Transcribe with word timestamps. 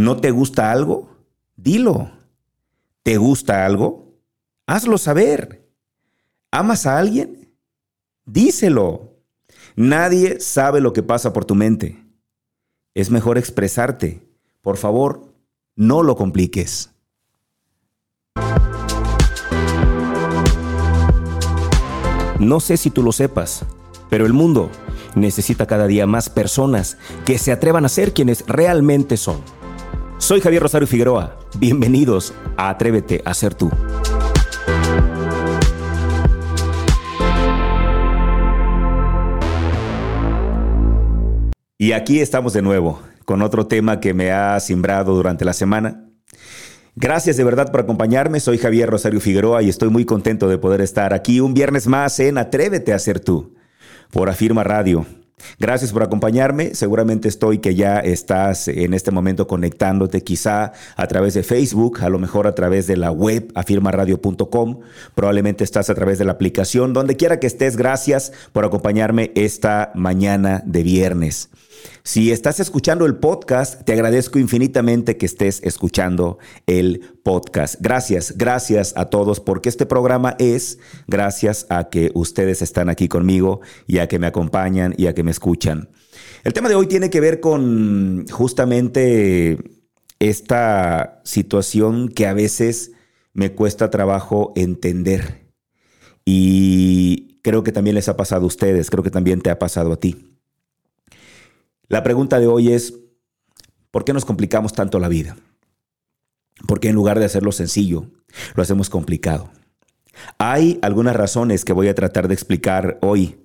¿No 0.00 0.16
te 0.16 0.30
gusta 0.30 0.72
algo? 0.72 1.10
Dilo. 1.56 2.10
¿Te 3.02 3.18
gusta 3.18 3.66
algo? 3.66 4.14
Hazlo 4.66 4.96
saber. 4.96 5.68
¿Amas 6.50 6.86
a 6.86 6.96
alguien? 6.96 7.54
Díselo. 8.24 9.18
Nadie 9.76 10.40
sabe 10.40 10.80
lo 10.80 10.94
que 10.94 11.02
pasa 11.02 11.34
por 11.34 11.44
tu 11.44 11.54
mente. 11.54 12.02
Es 12.94 13.10
mejor 13.10 13.36
expresarte. 13.36 14.26
Por 14.62 14.78
favor, 14.78 15.34
no 15.76 16.02
lo 16.02 16.16
compliques. 16.16 16.88
No 22.38 22.60
sé 22.60 22.78
si 22.78 22.88
tú 22.88 23.02
lo 23.02 23.12
sepas, 23.12 23.66
pero 24.08 24.24
el 24.24 24.32
mundo 24.32 24.70
necesita 25.14 25.66
cada 25.66 25.86
día 25.86 26.06
más 26.06 26.30
personas 26.30 26.96
que 27.26 27.36
se 27.36 27.52
atrevan 27.52 27.84
a 27.84 27.90
ser 27.90 28.14
quienes 28.14 28.46
realmente 28.46 29.18
son. 29.18 29.59
Soy 30.20 30.40
Javier 30.40 30.62
Rosario 30.62 30.86
Figueroa. 30.86 31.36
Bienvenidos 31.58 32.32
a 32.56 32.68
Atrévete 32.68 33.20
a 33.24 33.34
ser 33.34 33.54
tú. 33.54 33.68
Y 41.78 41.92
aquí 41.92 42.20
estamos 42.20 42.52
de 42.52 42.62
nuevo 42.62 43.00
con 43.24 43.42
otro 43.42 43.66
tema 43.66 43.98
que 43.98 44.14
me 44.14 44.30
ha 44.30 44.60
simbrado 44.60 45.16
durante 45.16 45.44
la 45.44 45.54
semana 45.54 46.06
Gracias 46.96 47.38
de 47.38 47.44
verdad 47.44 47.70
por 47.70 47.80
acompañarme. 47.80 48.40
Soy 48.40 48.58
Javier 48.58 48.90
Rosario 48.90 49.20
Figueroa 49.20 49.62
y 49.62 49.70
estoy 49.70 49.88
muy 49.88 50.04
contento 50.04 50.48
de 50.48 50.58
poder 50.58 50.82
estar 50.82 51.14
aquí 51.14 51.40
un 51.40 51.54
viernes 51.54 51.86
más 51.86 52.20
en 52.20 52.36
Atrévete 52.36 52.92
a 52.92 52.98
ser 52.98 53.20
tú 53.20 53.54
por 54.10 54.28
Afirma 54.28 54.64
Radio. 54.64 55.06
Gracias 55.58 55.92
por 55.92 56.02
acompañarme. 56.02 56.74
Seguramente 56.74 57.28
estoy 57.28 57.58
que 57.58 57.74
ya 57.74 57.98
estás 57.98 58.68
en 58.68 58.94
este 58.94 59.10
momento 59.10 59.46
conectándote 59.46 60.22
quizá 60.22 60.72
a 60.96 61.06
través 61.06 61.34
de 61.34 61.42
Facebook, 61.42 62.00
a 62.02 62.08
lo 62.08 62.18
mejor 62.18 62.46
a 62.46 62.54
través 62.54 62.86
de 62.86 62.96
la 62.96 63.10
web 63.10 63.50
afirmaradio.com, 63.54 64.80
probablemente 65.14 65.64
estás 65.64 65.90
a 65.90 65.94
través 65.94 66.18
de 66.18 66.24
la 66.24 66.32
aplicación, 66.32 66.92
donde 66.92 67.16
quiera 67.16 67.40
que 67.40 67.46
estés. 67.46 67.76
Gracias 67.76 68.32
por 68.52 68.64
acompañarme 68.64 69.32
esta 69.34 69.92
mañana 69.94 70.62
de 70.64 70.82
viernes. 70.82 71.50
Si 72.02 72.32
estás 72.32 72.60
escuchando 72.60 73.06
el 73.06 73.16
podcast, 73.16 73.84
te 73.84 73.92
agradezco 73.92 74.38
infinitamente 74.38 75.16
que 75.16 75.26
estés 75.26 75.60
escuchando 75.62 76.38
el 76.66 77.18
podcast. 77.22 77.76
Gracias, 77.80 78.36
gracias 78.36 78.94
a 78.96 79.06
todos 79.06 79.40
porque 79.40 79.68
este 79.68 79.86
programa 79.86 80.36
es 80.38 80.78
gracias 81.06 81.66
a 81.68 81.88
que 81.88 82.10
ustedes 82.14 82.62
están 82.62 82.88
aquí 82.88 83.08
conmigo 83.08 83.60
y 83.86 83.98
a 83.98 84.08
que 84.08 84.18
me 84.18 84.26
acompañan 84.26 84.94
y 84.96 85.06
a 85.06 85.14
que 85.14 85.22
me 85.22 85.30
escuchan. 85.30 85.90
El 86.42 86.52
tema 86.52 86.68
de 86.68 86.74
hoy 86.74 86.86
tiene 86.86 87.10
que 87.10 87.20
ver 87.20 87.40
con 87.40 88.26
justamente 88.28 89.58
esta 90.18 91.20
situación 91.24 92.08
que 92.08 92.26
a 92.26 92.34
veces 92.34 92.92
me 93.32 93.52
cuesta 93.52 93.90
trabajo 93.90 94.52
entender. 94.56 95.50
Y 96.24 97.40
creo 97.42 97.62
que 97.62 97.72
también 97.72 97.94
les 97.94 98.08
ha 98.08 98.16
pasado 98.16 98.44
a 98.44 98.46
ustedes, 98.46 98.90
creo 98.90 99.02
que 99.02 99.10
también 99.10 99.40
te 99.40 99.50
ha 99.50 99.58
pasado 99.58 99.92
a 99.92 100.00
ti. 100.00 100.29
La 101.90 102.04
pregunta 102.04 102.38
de 102.38 102.46
hoy 102.46 102.72
es, 102.72 102.94
¿por 103.90 104.04
qué 104.04 104.12
nos 104.12 104.24
complicamos 104.24 104.72
tanto 104.72 105.00
la 105.00 105.08
vida? 105.08 105.36
¿Por 106.68 106.78
qué 106.78 106.88
en 106.88 106.94
lugar 106.94 107.18
de 107.18 107.24
hacerlo 107.24 107.50
sencillo, 107.50 108.06
lo 108.54 108.62
hacemos 108.62 108.88
complicado? 108.88 109.50
Hay 110.38 110.78
algunas 110.82 111.16
razones 111.16 111.64
que 111.64 111.72
voy 111.72 111.88
a 111.88 111.94
tratar 111.96 112.28
de 112.28 112.34
explicar 112.34 113.00
hoy. 113.02 113.40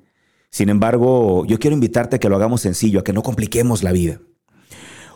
Sin 0.51 0.69
embargo, 0.69 1.43
yo 1.47 1.57
quiero 1.57 1.73
invitarte 1.73 2.17
a 2.17 2.19
que 2.19 2.29
lo 2.29 2.35
hagamos 2.35 2.61
sencillo, 2.61 2.99
a 2.99 3.03
que 3.03 3.13
no 3.13 3.23
compliquemos 3.23 3.81
la 3.81 3.91
vida. 3.91 4.21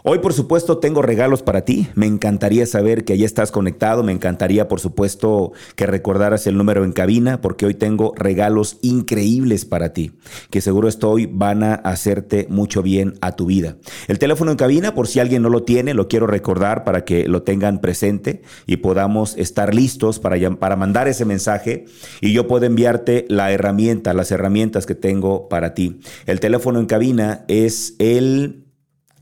Hoy, 0.04 0.20
por 0.20 0.34
supuesto, 0.34 0.78
tengo 0.78 1.02
regalos 1.02 1.44
para 1.44 1.66
ti. 1.66 1.90
Me 1.96 2.06
encantaría 2.06 2.66
saber 2.66 3.04
que 3.04 3.18
ya 3.18 3.26
estás 3.26 3.52
conectado. 3.52 4.02
Me 4.02 4.14
encantaría, 4.14 4.70
por 4.70 4.80
supuesto, 4.80 5.52
que 5.76 5.86
recordaras 5.86 6.48
el 6.48 6.58
número 6.58 6.86
en 6.86 6.94
cabina, 6.94 7.42
porque 7.42 7.66
hoy 7.66 7.74
tengo 7.74 8.14
regalos 8.16 8.78
increíbles 8.82 9.66
para 9.66 9.92
ti, 9.92 10.14
que 10.50 10.62
seguro 10.62 10.88
estoy 10.88 11.26
van 11.26 11.64
a 11.64 11.74
hacerte 11.74 12.48
mucho 12.50 12.82
bien 12.82 13.16
a 13.20 13.34
tu 13.34 13.48
vida. 13.48 13.76
El 14.08 14.20
teléfono 14.20 14.52
en 14.52 14.58
cabina, 14.58 14.96
por 14.96 15.08
si 15.08 15.20
alguien 15.20 15.42
no 15.42 15.50
lo 15.50 15.64
tiene, 15.64 15.94
lo 15.94 16.08
quiero 16.08 16.28
recordar 16.28 16.86
para 16.86 17.04
que 17.04 17.28
lo 17.28 17.44
tengan 17.44 17.82
presente 17.82 18.42
y 18.66 18.78
podamos 18.78 19.36
estar 19.38 19.76
listos 19.76 20.20
para, 20.20 20.38
para 20.56 20.78
mandar 20.78 21.10
ese 21.10 21.26
mensaje 21.26 21.86
y 22.22 22.32
yo 22.32 22.48
puedo 22.48 22.66
enviarte 22.66 23.26
la 23.28 23.52
herramienta, 23.52 24.14
las 24.14 24.32
herramientas 24.32 24.86
que 24.86 24.96
tengo 24.96 25.50
para 25.50 25.74
ti. 25.74 26.00
El 26.26 26.40
teléfono 26.40 26.80
en 26.80 26.86
cabina 26.86 27.44
es 27.48 27.96
el 28.00 28.69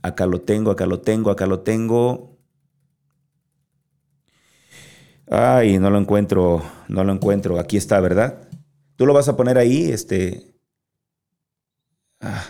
Acá 0.08 0.26
lo 0.26 0.42
tengo, 0.42 0.72
acá 0.72 0.86
lo 0.86 1.02
tengo, 1.02 1.30
acá 1.30 1.46
lo 1.46 1.60
tengo. 1.60 2.38
Ay, 5.30 5.78
no 5.80 5.90
lo 5.90 6.00
encuentro, 6.00 6.64
no 6.88 7.04
lo 7.04 7.12
encuentro. 7.12 7.60
Aquí 7.60 7.76
está, 7.76 8.00
¿verdad? 8.00 8.48
Tú 8.96 9.06
lo 9.06 9.14
vas 9.14 9.28
a 9.28 9.36
poner 9.36 9.58
ahí, 9.58 9.92
este. 9.92 10.56
Ah. 12.22 12.46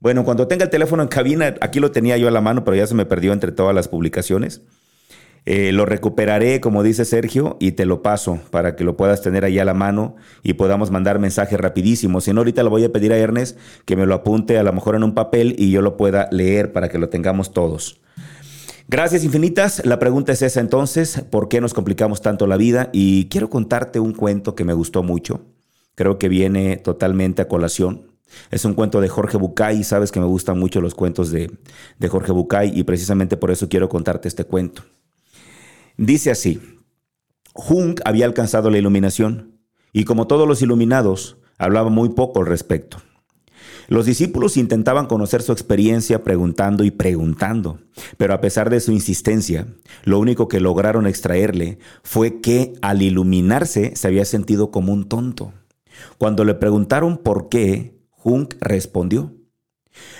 Bueno, 0.00 0.24
cuando 0.24 0.48
tenga 0.48 0.64
el 0.64 0.70
teléfono 0.70 1.02
en 1.02 1.08
cabina, 1.08 1.54
aquí 1.60 1.80
lo 1.80 1.92
tenía 1.92 2.16
yo 2.16 2.28
a 2.28 2.32
la 2.32 2.40
mano, 2.40 2.64
pero 2.64 2.76
ya 2.76 2.86
se 2.86 2.94
me 2.94 3.06
perdió 3.06 3.32
entre 3.32 3.52
todas 3.52 3.74
las 3.74 3.88
publicaciones. 3.88 4.62
Eh, 5.46 5.72
lo 5.72 5.86
recuperaré, 5.86 6.60
como 6.60 6.82
dice 6.82 7.04
Sergio, 7.04 7.56
y 7.58 7.72
te 7.72 7.86
lo 7.86 8.02
paso 8.02 8.38
para 8.50 8.76
que 8.76 8.84
lo 8.84 8.96
puedas 8.96 9.22
tener 9.22 9.44
ahí 9.44 9.58
a 9.58 9.64
la 9.64 9.74
mano 9.74 10.16
y 10.42 10.54
podamos 10.54 10.90
mandar 10.90 11.18
mensajes 11.18 11.58
rapidísimos. 11.58 12.24
Si 12.24 12.32
no, 12.32 12.40
ahorita 12.40 12.62
lo 12.62 12.70
voy 12.70 12.84
a 12.84 12.92
pedir 12.92 13.12
a 13.12 13.16
Ernest 13.16 13.58
que 13.84 13.96
me 13.96 14.06
lo 14.06 14.14
apunte 14.14 14.58
a 14.58 14.62
lo 14.62 14.72
mejor 14.72 14.94
en 14.94 15.04
un 15.04 15.14
papel 15.14 15.54
y 15.58 15.70
yo 15.70 15.80
lo 15.80 15.96
pueda 15.96 16.28
leer 16.30 16.72
para 16.72 16.88
que 16.88 16.98
lo 16.98 17.08
tengamos 17.08 17.52
todos. 17.52 18.00
Gracias 18.90 19.22
infinitas. 19.22 19.84
La 19.84 19.98
pregunta 19.98 20.32
es 20.32 20.40
esa 20.40 20.60
entonces, 20.60 21.22
¿por 21.30 21.48
qué 21.48 21.60
nos 21.60 21.74
complicamos 21.74 22.22
tanto 22.22 22.46
la 22.46 22.56
vida? 22.56 22.88
Y 22.92 23.28
quiero 23.28 23.50
contarte 23.50 24.00
un 24.00 24.14
cuento 24.14 24.54
que 24.54 24.64
me 24.64 24.72
gustó 24.72 25.02
mucho. 25.02 25.42
Creo 25.94 26.18
que 26.18 26.28
viene 26.28 26.76
totalmente 26.76 27.42
a 27.42 27.48
colación. 27.48 28.12
Es 28.50 28.64
un 28.64 28.74
cuento 28.74 29.00
de 29.00 29.08
Jorge 29.08 29.36
Bucay, 29.36 29.84
sabes 29.84 30.12
que 30.12 30.20
me 30.20 30.26
gustan 30.26 30.58
mucho 30.58 30.80
los 30.80 30.94
cuentos 30.94 31.30
de, 31.30 31.50
de 31.98 32.08
Jorge 32.08 32.32
Bucay 32.32 32.72
y 32.74 32.84
precisamente 32.84 33.36
por 33.36 33.50
eso 33.50 33.68
quiero 33.68 33.88
contarte 33.88 34.28
este 34.28 34.44
cuento. 34.44 34.84
Dice 35.98 36.30
así, 36.30 36.60
Jung 37.54 37.98
había 38.04 38.24
alcanzado 38.24 38.70
la 38.70 38.78
iluminación 38.78 39.58
y 39.92 40.04
como 40.04 40.28
todos 40.28 40.46
los 40.46 40.62
iluminados, 40.62 41.38
hablaba 41.58 41.90
muy 41.90 42.10
poco 42.10 42.38
al 42.38 42.46
respecto. 42.46 42.98
Los 43.88 44.06
discípulos 44.06 44.56
intentaban 44.56 45.06
conocer 45.06 45.42
su 45.42 45.50
experiencia 45.50 46.22
preguntando 46.22 46.84
y 46.84 46.92
preguntando, 46.92 47.80
pero 48.16 48.32
a 48.32 48.40
pesar 48.40 48.70
de 48.70 48.78
su 48.78 48.92
insistencia, 48.92 49.66
lo 50.04 50.20
único 50.20 50.46
que 50.46 50.60
lograron 50.60 51.04
extraerle 51.08 51.80
fue 52.04 52.40
que 52.40 52.74
al 52.80 53.02
iluminarse 53.02 53.96
se 53.96 54.06
había 54.06 54.24
sentido 54.24 54.70
como 54.70 54.92
un 54.92 55.08
tonto. 55.08 55.52
Cuando 56.16 56.44
le 56.44 56.54
preguntaron 56.54 57.18
por 57.18 57.48
qué, 57.48 57.98
Jung 58.10 58.54
respondió, 58.60 59.34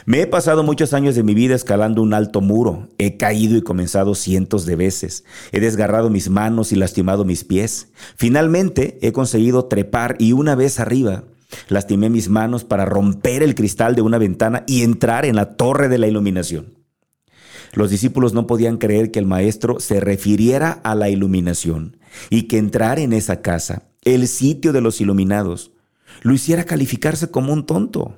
me 0.06 0.22
he 0.22 0.26
pasado 0.26 0.62
muchos 0.62 0.94
años 0.94 1.14
de 1.14 1.22
mi 1.22 1.34
vida 1.34 1.54
escalando 1.54 2.02
un 2.02 2.14
alto 2.14 2.40
muro, 2.40 2.88
he 2.98 3.16
caído 3.16 3.56
y 3.56 3.62
comenzado 3.62 4.14
cientos 4.14 4.64
de 4.64 4.76
veces, 4.76 5.24
he 5.52 5.60
desgarrado 5.60 6.08
mis 6.08 6.30
manos 6.30 6.72
y 6.72 6.76
lastimado 6.76 7.24
mis 7.24 7.44
pies. 7.44 7.88
Finalmente 8.16 8.98
he 9.02 9.12
conseguido 9.12 9.66
trepar 9.66 10.16
y 10.18 10.32
una 10.32 10.54
vez 10.54 10.80
arriba, 10.80 11.24
lastimé 11.68 12.08
mis 12.08 12.28
manos 12.28 12.64
para 12.64 12.84
romper 12.84 13.42
el 13.42 13.54
cristal 13.54 13.94
de 13.94 14.02
una 14.02 14.18
ventana 14.18 14.64
y 14.66 14.82
entrar 14.82 15.24
en 15.24 15.36
la 15.36 15.56
torre 15.56 15.88
de 15.88 15.98
la 15.98 16.06
iluminación. 16.06 16.78
Los 17.74 17.90
discípulos 17.90 18.32
no 18.32 18.46
podían 18.46 18.78
creer 18.78 19.10
que 19.10 19.18
el 19.18 19.26
maestro 19.26 19.78
se 19.78 20.00
refiriera 20.00 20.72
a 20.84 20.94
la 20.94 21.10
iluminación 21.10 21.98
y 22.30 22.44
que 22.44 22.58
entrar 22.58 22.98
en 22.98 23.12
esa 23.12 23.42
casa, 23.42 23.82
el 24.04 24.26
sitio 24.26 24.72
de 24.72 24.80
los 24.80 25.00
iluminados, 25.00 25.72
lo 26.22 26.32
hiciera 26.32 26.64
calificarse 26.64 27.30
como 27.30 27.52
un 27.52 27.66
tonto. 27.66 28.16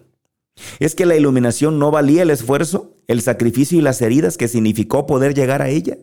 Es 0.78 0.94
que 0.94 1.06
la 1.06 1.16
iluminación 1.16 1.78
no 1.78 1.90
valía 1.90 2.22
el 2.22 2.30
esfuerzo, 2.30 2.96
el 3.06 3.22
sacrificio 3.22 3.78
y 3.78 3.82
las 3.82 4.00
heridas 4.02 4.36
que 4.36 4.48
significó 4.48 5.06
poder 5.06 5.34
llegar 5.34 5.62
a 5.62 5.68
ella. 5.68 5.98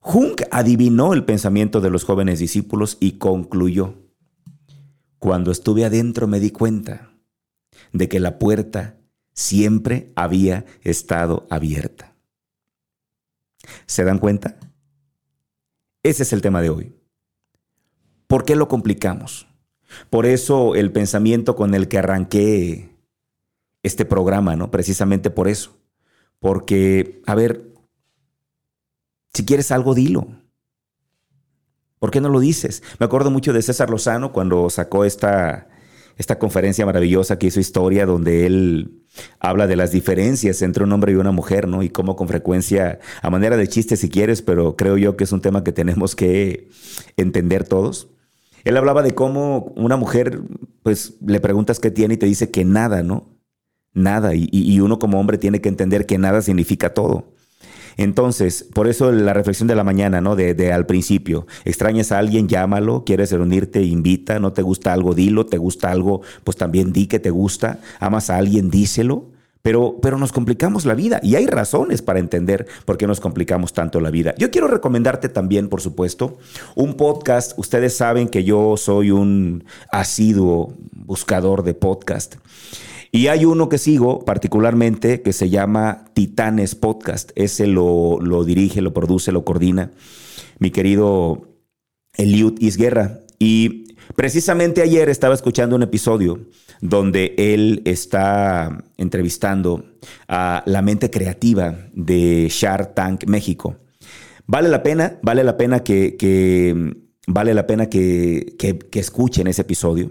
Jung 0.00 0.40
adivinó 0.50 1.12
el 1.12 1.24
pensamiento 1.24 1.80
de 1.80 1.90
los 1.90 2.04
jóvenes 2.04 2.40
discípulos 2.40 2.96
y 2.98 3.18
concluyó, 3.18 3.94
cuando 5.18 5.52
estuve 5.52 5.84
adentro 5.84 6.26
me 6.26 6.40
di 6.40 6.50
cuenta 6.50 7.12
de 7.92 8.08
que 8.08 8.18
la 8.18 8.38
puerta 8.38 8.98
siempre 9.32 10.12
había 10.16 10.64
estado 10.82 11.46
abierta. 11.50 12.16
¿Se 13.86 14.02
dan 14.02 14.18
cuenta? 14.18 14.58
Ese 16.02 16.24
es 16.24 16.32
el 16.32 16.42
tema 16.42 16.60
de 16.62 16.70
hoy. 16.70 16.96
¿Por 18.26 18.44
qué 18.44 18.56
lo 18.56 18.66
complicamos? 18.66 19.46
Por 20.10 20.26
eso 20.26 20.74
el 20.74 20.90
pensamiento 20.90 21.54
con 21.54 21.74
el 21.74 21.86
que 21.86 21.98
arranqué 21.98 22.91
este 23.82 24.04
programa, 24.04 24.56
¿no? 24.56 24.70
Precisamente 24.70 25.30
por 25.30 25.48
eso. 25.48 25.76
Porque, 26.38 27.22
a 27.26 27.34
ver, 27.34 27.72
si 29.32 29.44
quieres 29.44 29.70
algo, 29.70 29.94
dilo. 29.94 30.26
¿Por 31.98 32.10
qué 32.10 32.20
no 32.20 32.28
lo 32.28 32.40
dices? 32.40 32.82
Me 32.98 33.06
acuerdo 33.06 33.30
mucho 33.30 33.52
de 33.52 33.62
César 33.62 33.88
Lozano 33.88 34.32
cuando 34.32 34.68
sacó 34.70 35.04
esta, 35.04 35.68
esta 36.16 36.38
conferencia 36.38 36.84
maravillosa 36.84 37.38
que 37.38 37.46
hizo 37.46 37.60
historia 37.60 38.06
donde 38.06 38.44
él 38.46 39.04
habla 39.38 39.66
de 39.66 39.76
las 39.76 39.92
diferencias 39.92 40.62
entre 40.62 40.84
un 40.84 40.92
hombre 40.92 41.12
y 41.12 41.16
una 41.16 41.32
mujer, 41.32 41.68
¿no? 41.68 41.82
Y 41.82 41.90
cómo 41.90 42.16
con 42.16 42.28
frecuencia, 42.28 42.98
a 43.20 43.30
manera 43.30 43.56
de 43.56 43.68
chiste 43.68 43.96
si 43.96 44.08
quieres, 44.08 44.42
pero 44.42 44.74
creo 44.76 44.96
yo 44.96 45.16
que 45.16 45.24
es 45.24 45.32
un 45.32 45.40
tema 45.40 45.62
que 45.64 45.72
tenemos 45.72 46.16
que 46.16 46.68
entender 47.16 47.64
todos. 47.64 48.08
Él 48.64 48.76
hablaba 48.76 49.02
de 49.02 49.14
cómo 49.14 49.72
una 49.76 49.96
mujer, 49.96 50.40
pues 50.82 51.14
le 51.24 51.40
preguntas 51.40 51.78
qué 51.78 51.90
tiene 51.90 52.14
y 52.14 52.16
te 52.16 52.26
dice 52.26 52.50
que 52.50 52.64
nada, 52.64 53.02
¿no? 53.02 53.31
Nada. 53.94 54.32
Y, 54.34 54.80
uno 54.80 54.98
como 54.98 55.20
hombre 55.20 55.38
tiene 55.38 55.60
que 55.60 55.68
entender 55.68 56.06
que 56.06 56.18
nada 56.18 56.42
significa 56.42 56.94
todo. 56.94 57.24
Entonces, 57.98 58.66
por 58.72 58.88
eso 58.88 59.12
la 59.12 59.34
reflexión 59.34 59.68
de 59.68 59.74
la 59.74 59.84
mañana, 59.84 60.22
¿no? 60.22 60.34
De, 60.34 60.72
al 60.72 60.86
principio, 60.86 61.46
extrañas 61.66 62.10
a 62.10 62.18
alguien, 62.18 62.48
llámalo, 62.48 63.04
quieres 63.04 63.32
reunirte, 63.32 63.82
invita, 63.82 64.38
no 64.38 64.54
te 64.54 64.62
gusta 64.62 64.94
algo, 64.94 65.14
dilo, 65.14 65.44
te 65.44 65.58
gusta 65.58 65.90
algo, 65.90 66.22
pues 66.42 66.56
también 66.56 66.92
di 66.92 67.06
que 67.06 67.18
te 67.18 67.28
gusta, 67.28 67.80
amas 68.00 68.30
a 68.30 68.38
alguien, 68.38 68.70
díselo. 68.70 69.30
Pero, 69.60 69.98
pero 70.02 70.18
nos 70.18 70.32
complicamos 70.32 70.86
la 70.86 70.94
vida 70.94 71.20
y 71.22 71.36
hay 71.36 71.46
razones 71.46 72.02
para 72.02 72.18
entender 72.18 72.66
por 72.84 72.96
qué 72.96 73.06
nos 73.06 73.20
complicamos 73.20 73.72
tanto 73.72 74.00
la 74.00 74.10
vida. 74.10 74.34
Yo 74.36 74.50
quiero 74.50 74.66
recomendarte 74.66 75.28
también, 75.28 75.68
por 75.68 75.80
supuesto, 75.80 76.38
un 76.74 76.94
podcast. 76.94 77.56
Ustedes 77.56 77.96
saben 77.96 78.28
que 78.28 78.42
yo 78.42 78.76
soy 78.76 79.12
un 79.12 79.62
asiduo 79.92 80.74
buscador 80.90 81.62
de 81.62 81.74
podcast. 81.74 82.34
Y 83.12 83.26
hay 83.26 83.44
uno 83.44 83.68
que 83.68 83.78
sigo 83.78 84.24
particularmente 84.24 85.20
que 85.20 85.34
se 85.34 85.50
llama 85.50 86.06
Titanes 86.14 86.74
Podcast. 86.74 87.30
Ese 87.34 87.66
lo, 87.66 88.18
lo 88.20 88.42
dirige, 88.42 88.80
lo 88.80 88.94
produce, 88.94 89.30
lo 89.32 89.44
coordina 89.44 89.92
mi 90.58 90.70
querido 90.70 91.48
Eliud 92.16 92.54
Isguerra. 92.60 93.20
Y 93.38 93.96
precisamente 94.14 94.80
ayer 94.80 95.08
estaba 95.08 95.34
escuchando 95.34 95.76
un 95.76 95.82
episodio 95.82 96.46
donde 96.80 97.34
él 97.36 97.82
está 97.84 98.84
entrevistando 98.96 99.84
a 100.28 100.62
la 100.66 100.82
mente 100.82 101.10
creativa 101.10 101.76
de 101.92 102.48
Shark 102.48 102.94
Tank 102.94 103.24
México. 103.26 103.76
Vale 104.46 104.68
la 104.68 104.82
pena, 104.82 105.18
vale 105.22 105.44
la 105.44 105.56
pena 105.56 105.82
que, 105.82 106.16
que 106.16 106.94
vale 107.26 107.54
la 107.54 107.66
pena 107.66 107.88
que, 107.88 108.54
que, 108.58 109.00
escuchen 109.00 109.46
ese 109.46 109.62
episodio. 109.62 110.10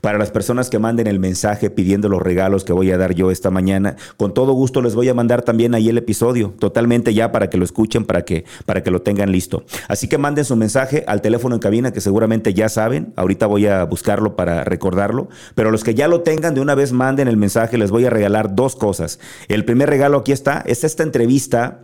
Para 0.00 0.18
las 0.18 0.30
personas 0.30 0.68
que 0.68 0.78
manden 0.78 1.06
el 1.06 1.20
mensaje 1.20 1.70
pidiendo 1.70 2.08
los 2.08 2.22
regalos 2.22 2.64
que 2.64 2.72
voy 2.72 2.90
a 2.90 2.98
dar 2.98 3.14
yo 3.14 3.30
esta 3.30 3.50
mañana, 3.50 3.96
con 4.16 4.34
todo 4.34 4.52
gusto 4.52 4.82
les 4.82 4.94
voy 4.94 5.08
a 5.08 5.14
mandar 5.14 5.42
también 5.42 5.74
ahí 5.74 5.88
el 5.88 5.98
episodio, 5.98 6.54
totalmente 6.58 7.14
ya 7.14 7.32
para 7.32 7.50
que 7.50 7.56
lo 7.56 7.64
escuchen, 7.64 8.04
para 8.04 8.24
que, 8.24 8.44
para 8.66 8.82
que 8.82 8.90
lo 8.90 9.02
tengan 9.02 9.32
listo. 9.32 9.64
Así 9.88 10.08
que 10.08 10.18
manden 10.18 10.44
su 10.44 10.56
mensaje 10.56 11.04
al 11.06 11.22
teléfono 11.22 11.54
en 11.54 11.60
cabina 11.60 11.92
que 11.92 12.00
seguramente 12.00 12.54
ya 12.54 12.68
saben, 12.68 13.12
ahorita 13.16 13.46
voy 13.46 13.66
a 13.66 13.84
buscarlo 13.84 14.36
para 14.36 14.64
recordarlo, 14.64 15.28
pero 15.54 15.70
los 15.70 15.84
que 15.84 15.94
ya 15.94 16.08
lo 16.08 16.22
tengan 16.22 16.54
de 16.54 16.60
una 16.60 16.74
vez 16.74 16.92
manden 16.92 17.28
el 17.28 17.36
mensaje, 17.36 17.78
les 17.78 17.90
voy 17.90 18.04
a 18.04 18.10
regalar 18.10 18.54
dos 18.54 18.76
cosas. 18.76 19.20
El 19.48 19.64
primer 19.64 19.88
regalo 19.88 20.18
aquí 20.18 20.32
está, 20.32 20.62
es 20.66 20.84
esta 20.84 21.02
entrevista 21.02 21.80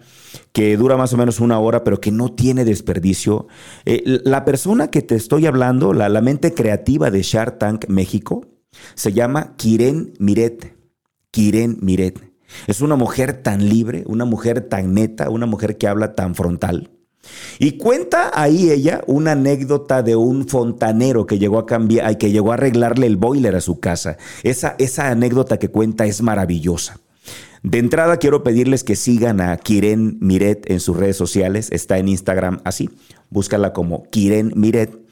que 0.53 0.77
dura 0.77 0.97
más 0.97 1.13
o 1.13 1.17
menos 1.17 1.41
una 1.41 1.59
hora, 1.59 1.85
pero 1.85 2.01
que 2.01 2.11
no 2.11 2.33
tiene 2.33 2.65
desperdicio. 2.65 3.47
Eh, 3.85 4.03
la 4.25 4.45
persona 4.45 4.89
que 4.89 5.03
te 5.03 5.15
estoy 5.15 5.47
hablando, 5.47 5.93
la, 5.93 6.09
mente 6.21 6.55
creativa 6.55 7.11
de 7.11 7.23
Shark 7.23 7.59
Tank 7.59 7.76
México, 7.89 8.47
se 8.95 9.13
llama 9.13 9.55
Kiren 9.57 10.15
Miret. 10.19 10.77
Kiren 11.31 11.79
Miret. 11.81 12.21
Es 12.67 12.81
una 12.81 12.97
mujer 12.97 13.43
tan 13.43 13.69
libre, 13.69 14.05
una 14.07 14.25
mujer 14.25 14.63
tan 14.63 14.95
neta, 14.95 15.31
una 15.31 15.47
mujer 15.47 15.77
que 15.77 15.89
habla 15.89 16.15
tan 16.15 16.35
frontal. 16.35 16.91
Y 17.59 17.73
cuenta 17.73 18.31
ahí 18.35 18.71
ella 18.71 19.03
una 19.07 19.33
anécdota 19.33 20.03
de 20.03 20.17
un 20.17 20.47
fontanero 20.47 21.27
que 21.27 21.39
llegó 21.39 21.59
a 21.59 21.67
cambiar, 21.67 22.17
que 22.19 22.31
llegó 22.31 22.53
a 22.53 22.55
arreglarle 22.55 23.07
el 23.07 23.17
boiler 23.17 23.57
a 23.57 23.61
su 23.61 23.81
casa. 23.81 24.17
Esa, 24.43 24.77
esa 24.79 25.11
anécdota 25.11 25.59
que 25.59 25.69
cuenta 25.69 26.07
es 26.07 26.23
maravillosa. 26.23 27.01
De 27.63 27.79
entrada 27.79 28.19
quiero 28.19 28.45
pedirles 28.45 28.85
que 28.85 28.95
sigan 28.95 29.41
a 29.41 29.57
Kiren 29.57 30.19
Miret 30.21 30.71
en 30.71 30.79
sus 30.79 30.97
redes 30.97 31.17
sociales. 31.17 31.69
Está 31.73 31.99
en 31.99 32.09
Instagram 32.09 32.61
así. 32.65 32.91
Búscala 33.29 33.73
como 33.73 34.05
Kiren 34.11 34.53
Miret. 34.55 35.06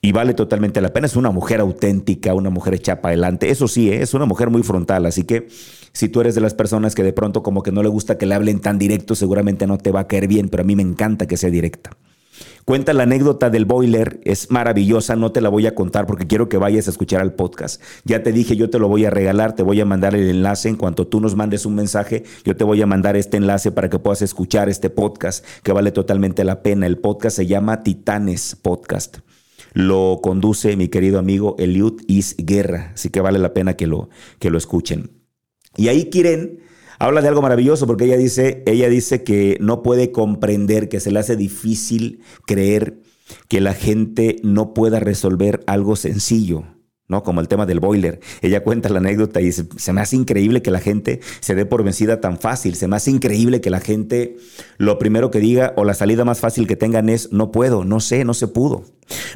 Y 0.00 0.12
vale 0.12 0.34
totalmente 0.34 0.80
la 0.80 0.92
pena. 0.92 1.06
Es 1.06 1.16
una 1.16 1.30
mujer 1.30 1.60
auténtica, 1.60 2.34
una 2.34 2.50
mujer 2.50 2.74
hecha 2.74 3.00
para 3.00 3.12
adelante. 3.12 3.50
Eso 3.50 3.66
sí, 3.66 3.90
¿eh? 3.90 4.02
es 4.02 4.14
una 4.14 4.26
mujer 4.26 4.50
muy 4.50 4.62
frontal. 4.62 5.06
Así 5.06 5.24
que 5.24 5.48
si 5.92 6.08
tú 6.08 6.20
eres 6.20 6.34
de 6.34 6.40
las 6.40 6.54
personas 6.54 6.94
que 6.94 7.02
de 7.02 7.12
pronto 7.12 7.42
como 7.42 7.62
que 7.62 7.72
no 7.72 7.82
le 7.82 7.88
gusta 7.88 8.18
que 8.18 8.26
le 8.26 8.34
hablen 8.34 8.60
tan 8.60 8.78
directo, 8.78 9.14
seguramente 9.14 9.66
no 9.66 9.78
te 9.78 9.90
va 9.90 10.00
a 10.00 10.06
caer 10.06 10.28
bien. 10.28 10.48
Pero 10.48 10.62
a 10.62 10.66
mí 10.66 10.76
me 10.76 10.82
encanta 10.82 11.26
que 11.26 11.36
sea 11.36 11.50
directa. 11.50 11.90
Cuenta 12.64 12.92
la 12.92 13.04
anécdota 13.04 13.48
del 13.48 13.64
boiler, 13.64 14.20
es 14.24 14.50
maravillosa, 14.50 15.14
no 15.14 15.30
te 15.30 15.40
la 15.40 15.48
voy 15.48 15.68
a 15.68 15.74
contar 15.76 16.06
porque 16.06 16.26
quiero 16.26 16.48
que 16.48 16.58
vayas 16.58 16.88
a 16.88 16.90
escuchar 16.90 17.20
al 17.20 17.32
podcast. 17.32 17.80
Ya 18.04 18.24
te 18.24 18.32
dije, 18.32 18.56
yo 18.56 18.70
te 18.70 18.80
lo 18.80 18.88
voy 18.88 19.04
a 19.04 19.10
regalar, 19.10 19.54
te 19.54 19.62
voy 19.62 19.80
a 19.80 19.84
mandar 19.84 20.16
el 20.16 20.28
enlace. 20.28 20.68
En 20.68 20.76
cuanto 20.76 21.06
tú 21.06 21.20
nos 21.20 21.36
mandes 21.36 21.64
un 21.64 21.76
mensaje, 21.76 22.24
yo 22.44 22.56
te 22.56 22.64
voy 22.64 22.82
a 22.82 22.86
mandar 22.86 23.16
este 23.16 23.36
enlace 23.36 23.70
para 23.70 23.88
que 23.88 24.00
puedas 24.00 24.20
escuchar 24.22 24.68
este 24.68 24.90
podcast 24.90 25.44
que 25.62 25.72
vale 25.72 25.92
totalmente 25.92 26.42
la 26.42 26.62
pena. 26.62 26.86
El 26.86 26.98
podcast 26.98 27.36
se 27.36 27.46
llama 27.46 27.84
Titanes 27.84 28.56
Podcast. 28.60 29.18
Lo 29.76 30.20
conduce 30.22 30.74
mi 30.74 30.88
querido 30.88 31.18
amigo 31.18 31.54
Eliud 31.58 32.00
Is 32.06 32.34
Guerra, 32.38 32.92
así 32.94 33.10
que 33.10 33.20
vale 33.20 33.38
la 33.38 33.52
pena 33.52 33.74
que 33.74 33.86
lo, 33.86 34.08
que 34.38 34.48
lo 34.48 34.56
escuchen. 34.56 35.10
Y 35.76 35.88
ahí 35.88 36.08
quieren 36.08 36.60
habla 36.98 37.20
de 37.20 37.28
algo 37.28 37.42
maravilloso 37.42 37.86
porque 37.86 38.06
ella 38.06 38.16
dice, 38.16 38.62
ella 38.64 38.88
dice 38.88 39.22
que 39.22 39.58
no 39.60 39.82
puede 39.82 40.12
comprender, 40.12 40.88
que 40.88 40.98
se 40.98 41.10
le 41.10 41.18
hace 41.18 41.36
difícil 41.36 42.22
creer 42.46 43.02
que 43.48 43.60
la 43.60 43.74
gente 43.74 44.36
no 44.42 44.72
pueda 44.72 44.98
resolver 44.98 45.62
algo 45.66 45.94
sencillo. 45.94 46.64
¿No? 47.08 47.22
Como 47.22 47.40
el 47.40 47.48
tema 47.48 47.66
del 47.66 47.80
boiler. 47.80 48.20
Ella 48.42 48.62
cuenta 48.62 48.88
la 48.88 48.98
anécdota 48.98 49.40
y 49.40 49.52
se, 49.52 49.66
se, 49.76 49.92
me 49.92 50.00
hace 50.00 50.16
increíble 50.16 50.62
que 50.62 50.70
la 50.70 50.80
gente 50.80 51.20
se 51.40 51.54
dé 51.54 51.66
por 51.66 51.84
vencida 51.84 52.20
tan 52.20 52.38
fácil. 52.38 52.74
Se 52.74 52.88
me 52.88 52.96
hace 52.96 53.10
increíble 53.10 53.60
que 53.60 53.70
la 53.70 53.80
gente 53.80 54.36
lo 54.78 54.98
primero 54.98 55.30
que 55.30 55.40
diga 55.40 55.72
o 55.76 55.84
la 55.84 55.94
salida 55.94 56.24
más 56.24 56.40
fácil 56.40 56.66
que 56.66 56.76
tengan 56.76 57.08
es 57.08 57.32
no 57.32 57.52
puedo, 57.52 57.84
no 57.84 58.00
sé, 58.00 58.24
no 58.24 58.34
se 58.34 58.48
pudo. 58.48 58.84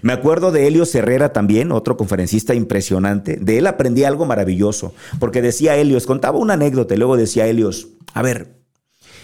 Me 0.03 0.13
acuerdo 0.13 0.51
de 0.51 0.67
Helios 0.67 0.95
Herrera 0.95 1.33
también, 1.33 1.73
otro 1.73 1.97
conferencista 1.97 2.55
impresionante. 2.55 3.37
De 3.41 3.59
él 3.59 3.67
aprendí 3.67 4.05
algo 4.05 4.27
maravilloso, 4.27 4.95
porque 5.19 5.43
decía 5.43 5.77
Helios, 5.77 6.07
contaba 6.07 6.39
una 6.39 6.55
anécdota 6.55 6.95
y 6.95 6.99
luego 6.99 7.17
decía 7.17 7.47
Helios, 7.47 7.89
a 8.13 8.23
ver, 8.23 8.61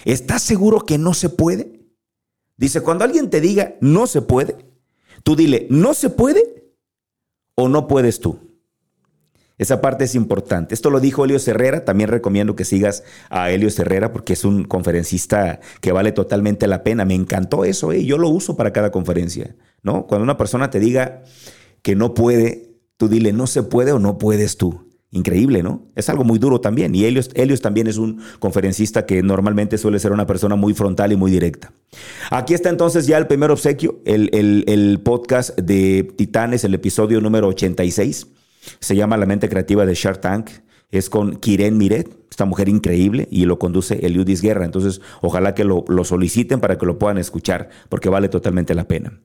¿estás 0.04 0.42
seguro 0.42 0.80
que 0.80 0.98
no 0.98 1.14
se 1.14 1.28
puede? 1.28 1.80
Dice, 2.56 2.80
cuando 2.80 3.04
alguien 3.04 3.28
te 3.28 3.40
diga 3.40 3.74
no 3.80 4.06
se 4.06 4.22
puede, 4.22 4.56
tú 5.22 5.36
dile, 5.36 5.66
no 5.68 5.94
se 5.94 6.10
puede 6.10 6.55
o 7.56 7.68
no 7.68 7.88
puedes 7.88 8.20
tú. 8.20 8.38
Esa 9.58 9.80
parte 9.80 10.04
es 10.04 10.14
importante. 10.14 10.74
Esto 10.74 10.90
lo 10.90 11.00
dijo 11.00 11.24
Helios 11.24 11.48
Herrera. 11.48 11.84
También 11.84 12.10
recomiendo 12.10 12.54
que 12.54 12.64
sigas 12.64 13.02
a 13.30 13.50
Helios 13.50 13.78
Herrera 13.78 14.12
porque 14.12 14.34
es 14.34 14.44
un 14.44 14.64
conferencista 14.64 15.60
que 15.80 15.92
vale 15.92 16.12
totalmente 16.12 16.66
la 16.66 16.82
pena. 16.82 17.06
Me 17.06 17.14
encantó 17.14 17.64
eso, 17.64 17.90
¿eh? 17.90 18.04
yo 18.04 18.18
lo 18.18 18.28
uso 18.28 18.56
para 18.56 18.72
cada 18.72 18.90
conferencia. 18.90 19.56
¿no? 19.82 20.06
Cuando 20.06 20.24
una 20.24 20.36
persona 20.36 20.68
te 20.68 20.78
diga 20.78 21.22
que 21.80 21.96
no 21.96 22.12
puede, 22.12 22.74
tú 22.98 23.08
dile 23.08 23.32
no 23.32 23.46
se 23.46 23.62
puede 23.62 23.92
o 23.92 23.98
no 23.98 24.18
puedes 24.18 24.58
tú. 24.58 24.85
Increíble, 25.12 25.62
¿no? 25.62 25.86
Es 25.94 26.08
algo 26.08 26.24
muy 26.24 26.38
duro 26.38 26.60
también. 26.60 26.94
Y 26.94 27.04
Helios, 27.04 27.30
Helios, 27.34 27.60
también 27.60 27.86
es 27.86 27.96
un 27.96 28.20
conferencista 28.40 29.06
que 29.06 29.22
normalmente 29.22 29.78
suele 29.78 30.00
ser 30.00 30.12
una 30.12 30.26
persona 30.26 30.56
muy 30.56 30.74
frontal 30.74 31.12
y 31.12 31.16
muy 31.16 31.30
directa. 31.30 31.72
Aquí 32.30 32.54
está 32.54 32.70
entonces 32.70 33.06
ya 33.06 33.16
el 33.16 33.28
primer 33.28 33.52
obsequio, 33.52 34.00
el, 34.04 35.00
podcast 35.04 35.56
de 35.58 36.02
Titanes, 36.16 36.64
el 36.64 36.74
episodio 36.74 37.20
número 37.20 37.46
86. 37.48 38.26
Se 38.80 38.96
llama 38.96 39.16
La 39.16 39.26
mente 39.26 39.48
creativa 39.48 39.86
de 39.86 39.94
Shark 39.94 40.20
Tank. 40.20 40.50
Es 40.90 41.08
con 41.08 41.36
Kiren 41.36 41.78
Miret, 41.78 42.08
esta 42.30 42.44
mujer 42.44 42.68
increíble, 42.68 43.26
y 43.30 43.44
lo 43.44 43.58
conduce 43.58 44.06
Eliudis 44.06 44.40
Guerra. 44.40 44.64
Entonces, 44.64 45.00
ojalá 45.20 45.54
que 45.54 45.64
lo 45.64 46.04
soliciten 46.04 46.60
para 46.60 46.78
que 46.78 46.86
lo 46.86 46.98
puedan 46.98 47.18
escuchar, 47.18 47.70
porque 47.88 48.08
vale 48.08 48.28
totalmente 48.28 48.74
la 48.74 48.86
pena. 48.86 49.18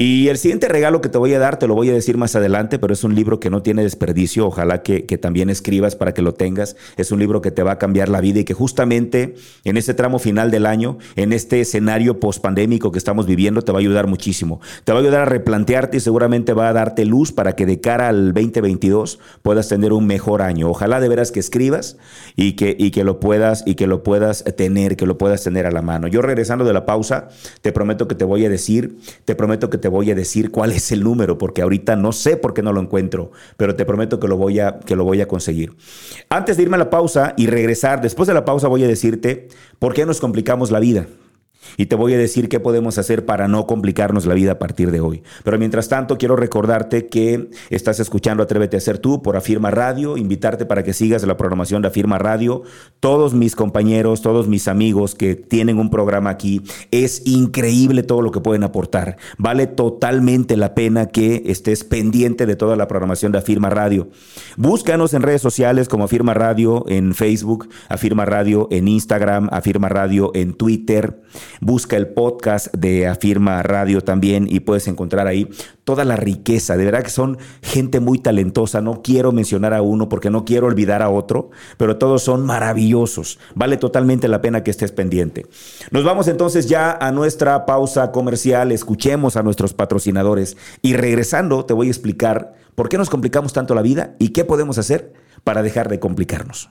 Y 0.00 0.28
el 0.28 0.38
siguiente 0.38 0.68
regalo 0.68 1.00
que 1.00 1.08
te 1.08 1.18
voy 1.18 1.34
a 1.34 1.40
dar, 1.40 1.58
te 1.58 1.66
lo 1.66 1.74
voy 1.74 1.90
a 1.90 1.92
decir 1.92 2.16
más 2.16 2.36
adelante, 2.36 2.78
pero 2.78 2.92
es 2.92 3.02
un 3.02 3.16
libro 3.16 3.40
que 3.40 3.50
no 3.50 3.62
tiene 3.62 3.82
desperdicio. 3.82 4.46
Ojalá 4.46 4.84
que, 4.84 5.02
también 5.18 5.50
escribas 5.50 5.96
para 5.96 6.14
que 6.14 6.22
lo 6.22 6.34
tengas. 6.34 6.76
Es 6.96 7.10
un 7.10 7.18
libro 7.18 7.42
que 7.42 7.50
te 7.50 7.64
va 7.64 7.72
a 7.72 7.78
cambiar 7.78 8.08
la 8.08 8.20
vida 8.20 8.38
y 8.38 8.44
que 8.44 8.54
justamente 8.54 9.34
en 9.64 9.76
este 9.76 9.94
tramo 9.94 10.20
final 10.20 10.52
del 10.52 10.66
año, 10.66 10.98
en 11.16 11.32
este 11.32 11.60
escenario 11.60 12.20
pospandémico 12.20 12.92
que 12.92 12.98
estamos 12.98 13.26
viviendo, 13.26 13.62
te 13.62 13.72
va 13.72 13.78
a 13.78 13.80
ayudar 13.80 14.06
muchísimo. 14.06 14.60
Te 14.84 14.92
va 14.92 15.00
a 15.00 15.02
ayudar 15.02 15.22
a 15.22 15.24
replantearte 15.24 15.96
y 15.96 16.00
seguramente 16.00 16.52
va 16.52 16.68
a 16.68 16.72
darte 16.72 17.04
luz 17.04 17.32
para 17.32 17.56
que 17.56 17.66
de 17.66 17.80
cara 17.80 18.06
al 18.06 18.32
2022 18.34 19.18
puedas 19.42 19.66
tener 19.66 19.92
un 19.92 20.06
mejor 20.06 20.42
año. 20.42 20.70
Ojalá 20.70 21.00
de 21.00 21.08
veras 21.08 21.32
que 21.32 21.40
escribas 21.40 21.96
y 22.36 22.52
que, 22.52 22.76
y 22.78 22.92
que 22.92 23.02
lo 23.02 23.18
puedas 23.18 23.64
y 23.66 23.74
que 23.74 23.88
lo 23.88 24.04
puedas 24.04 24.44
tener, 24.56 24.94
que 24.94 25.06
lo 25.06 25.18
puedas 25.18 25.42
tener 25.42 25.66
a 25.66 25.72
la 25.72 25.82
mano. 25.82 26.06
Yo 26.06 26.22
regresando 26.22 26.64
de 26.64 26.72
la 26.72 26.86
pausa, 26.86 27.30
te 27.62 27.72
prometo 27.72 28.06
que 28.06 28.14
te 28.14 28.24
voy 28.24 28.46
a 28.46 28.48
decir, 28.48 29.00
te 29.24 29.34
prometo 29.34 29.70
que 29.70 29.78
te 29.78 29.87
voy 29.88 30.10
a 30.10 30.14
decir 30.14 30.50
cuál 30.50 30.72
es 30.72 30.92
el 30.92 31.02
número, 31.02 31.38
porque 31.38 31.62
ahorita 31.62 31.96
no 31.96 32.12
sé 32.12 32.36
por 32.36 32.54
qué 32.54 32.62
no 32.62 32.72
lo 32.72 32.80
encuentro, 32.80 33.30
pero 33.56 33.74
te 33.74 33.84
prometo 33.84 34.20
que 34.20 34.28
lo 34.28 34.36
voy 34.36 34.60
a, 34.60 34.78
que 34.80 34.96
lo 34.96 35.04
voy 35.04 35.20
a 35.20 35.28
conseguir. 35.28 35.74
Antes 36.28 36.56
de 36.56 36.62
irme 36.62 36.76
a 36.76 36.78
la 36.78 36.90
pausa 36.90 37.34
y 37.36 37.46
regresar, 37.46 38.00
después 38.00 38.26
de 38.26 38.34
la 38.34 38.44
pausa 38.44 38.68
voy 38.68 38.84
a 38.84 38.88
decirte 38.88 39.48
por 39.78 39.94
qué 39.94 40.06
nos 40.06 40.20
complicamos 40.20 40.70
la 40.70 40.80
vida. 40.80 41.06
Y 41.76 41.86
te 41.86 41.96
voy 41.96 42.14
a 42.14 42.18
decir 42.18 42.48
qué 42.48 42.60
podemos 42.60 42.98
hacer 42.98 43.26
para 43.26 43.48
no 43.48 43.66
complicarnos 43.66 44.26
la 44.26 44.34
vida 44.34 44.52
a 44.52 44.58
partir 44.58 44.90
de 44.90 45.00
hoy. 45.00 45.22
Pero 45.44 45.58
mientras 45.58 45.88
tanto, 45.88 46.18
quiero 46.18 46.36
recordarte 46.36 47.06
que 47.06 47.50
estás 47.70 48.00
escuchando 48.00 48.42
Atrévete 48.42 48.76
a 48.76 48.80
ser 48.80 48.98
tú 48.98 49.22
por 49.22 49.36
Afirma 49.36 49.70
Radio, 49.70 50.16
invitarte 50.16 50.66
para 50.66 50.82
que 50.82 50.92
sigas 50.92 51.24
la 51.24 51.36
programación 51.36 51.82
de 51.82 51.88
Afirma 51.88 52.18
Radio. 52.18 52.62
Todos 53.00 53.34
mis 53.34 53.54
compañeros, 53.54 54.22
todos 54.22 54.48
mis 54.48 54.68
amigos 54.68 55.14
que 55.14 55.34
tienen 55.36 55.78
un 55.78 55.90
programa 55.90 56.30
aquí, 56.30 56.62
es 56.90 57.26
increíble 57.26 58.02
todo 58.02 58.22
lo 58.22 58.30
que 58.30 58.40
pueden 58.40 58.64
aportar. 58.64 59.16
Vale 59.36 59.66
totalmente 59.66 60.56
la 60.56 60.74
pena 60.74 61.06
que 61.06 61.42
estés 61.46 61.84
pendiente 61.84 62.46
de 62.46 62.56
toda 62.56 62.76
la 62.76 62.88
programación 62.88 63.32
de 63.32 63.38
Afirma 63.38 63.70
Radio. 63.70 64.08
Búscanos 64.56 65.14
en 65.14 65.22
redes 65.22 65.42
sociales 65.42 65.88
como 65.88 66.04
Afirma 66.04 66.34
Radio 66.34 66.84
en 66.88 67.14
Facebook, 67.14 67.68
Afirma 67.88 68.24
Radio 68.24 68.68
en 68.70 68.88
Instagram, 68.88 69.48
Afirma 69.52 69.88
Radio 69.88 70.30
en 70.34 70.54
Twitter. 70.54 71.22
Busca 71.60 71.96
el 71.96 72.08
podcast 72.08 72.74
de 72.74 73.06
Afirma 73.06 73.62
Radio 73.62 74.00
también 74.00 74.46
y 74.48 74.60
puedes 74.60 74.88
encontrar 74.88 75.26
ahí 75.26 75.48
toda 75.84 76.04
la 76.04 76.16
riqueza. 76.16 76.76
De 76.76 76.84
verdad 76.84 77.02
que 77.02 77.10
son 77.10 77.38
gente 77.62 78.00
muy 78.00 78.18
talentosa. 78.18 78.80
No 78.80 79.02
quiero 79.02 79.32
mencionar 79.32 79.74
a 79.74 79.82
uno 79.82 80.08
porque 80.08 80.30
no 80.30 80.44
quiero 80.44 80.66
olvidar 80.66 81.02
a 81.02 81.10
otro, 81.10 81.50
pero 81.76 81.96
todos 81.96 82.22
son 82.22 82.44
maravillosos. 82.44 83.38
Vale 83.54 83.76
totalmente 83.76 84.28
la 84.28 84.42
pena 84.42 84.62
que 84.62 84.70
estés 84.70 84.92
pendiente. 84.92 85.46
Nos 85.90 86.04
vamos 86.04 86.28
entonces 86.28 86.68
ya 86.68 86.92
a 86.92 87.10
nuestra 87.12 87.66
pausa 87.66 88.12
comercial. 88.12 88.72
Escuchemos 88.72 89.36
a 89.36 89.42
nuestros 89.42 89.74
patrocinadores 89.74 90.56
y 90.82 90.94
regresando 90.94 91.64
te 91.64 91.74
voy 91.74 91.88
a 91.88 91.90
explicar 91.90 92.54
por 92.74 92.88
qué 92.88 92.98
nos 92.98 93.10
complicamos 93.10 93.52
tanto 93.52 93.74
la 93.74 93.82
vida 93.82 94.14
y 94.18 94.28
qué 94.30 94.44
podemos 94.44 94.78
hacer 94.78 95.14
para 95.44 95.62
dejar 95.62 95.88
de 95.88 95.98
complicarnos. 95.98 96.70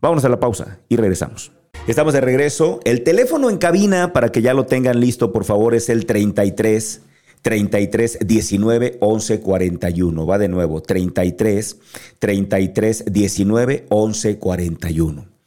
Vámonos 0.00 0.24
a 0.24 0.28
la 0.28 0.40
pausa 0.40 0.78
y 0.88 0.96
regresamos. 0.96 1.57
Estamos 1.88 2.12
de 2.12 2.20
regreso. 2.20 2.80
El 2.84 3.02
teléfono 3.02 3.48
en 3.48 3.56
cabina, 3.56 4.12
para 4.12 4.30
que 4.30 4.42
ya 4.42 4.52
lo 4.52 4.66
tengan 4.66 5.00
listo, 5.00 5.32
por 5.32 5.46
favor, 5.46 5.74
es 5.74 5.88
el 5.88 6.04
33 6.04 7.00
33 7.40 8.18
19 8.26 8.98
11 9.00 9.40
41. 9.40 10.26
Va 10.26 10.36
de 10.36 10.48
nuevo, 10.48 10.82
33 10.82 11.78
33 12.18 13.04
19 13.10 13.86
11 13.88 14.38
41. 14.38 15.37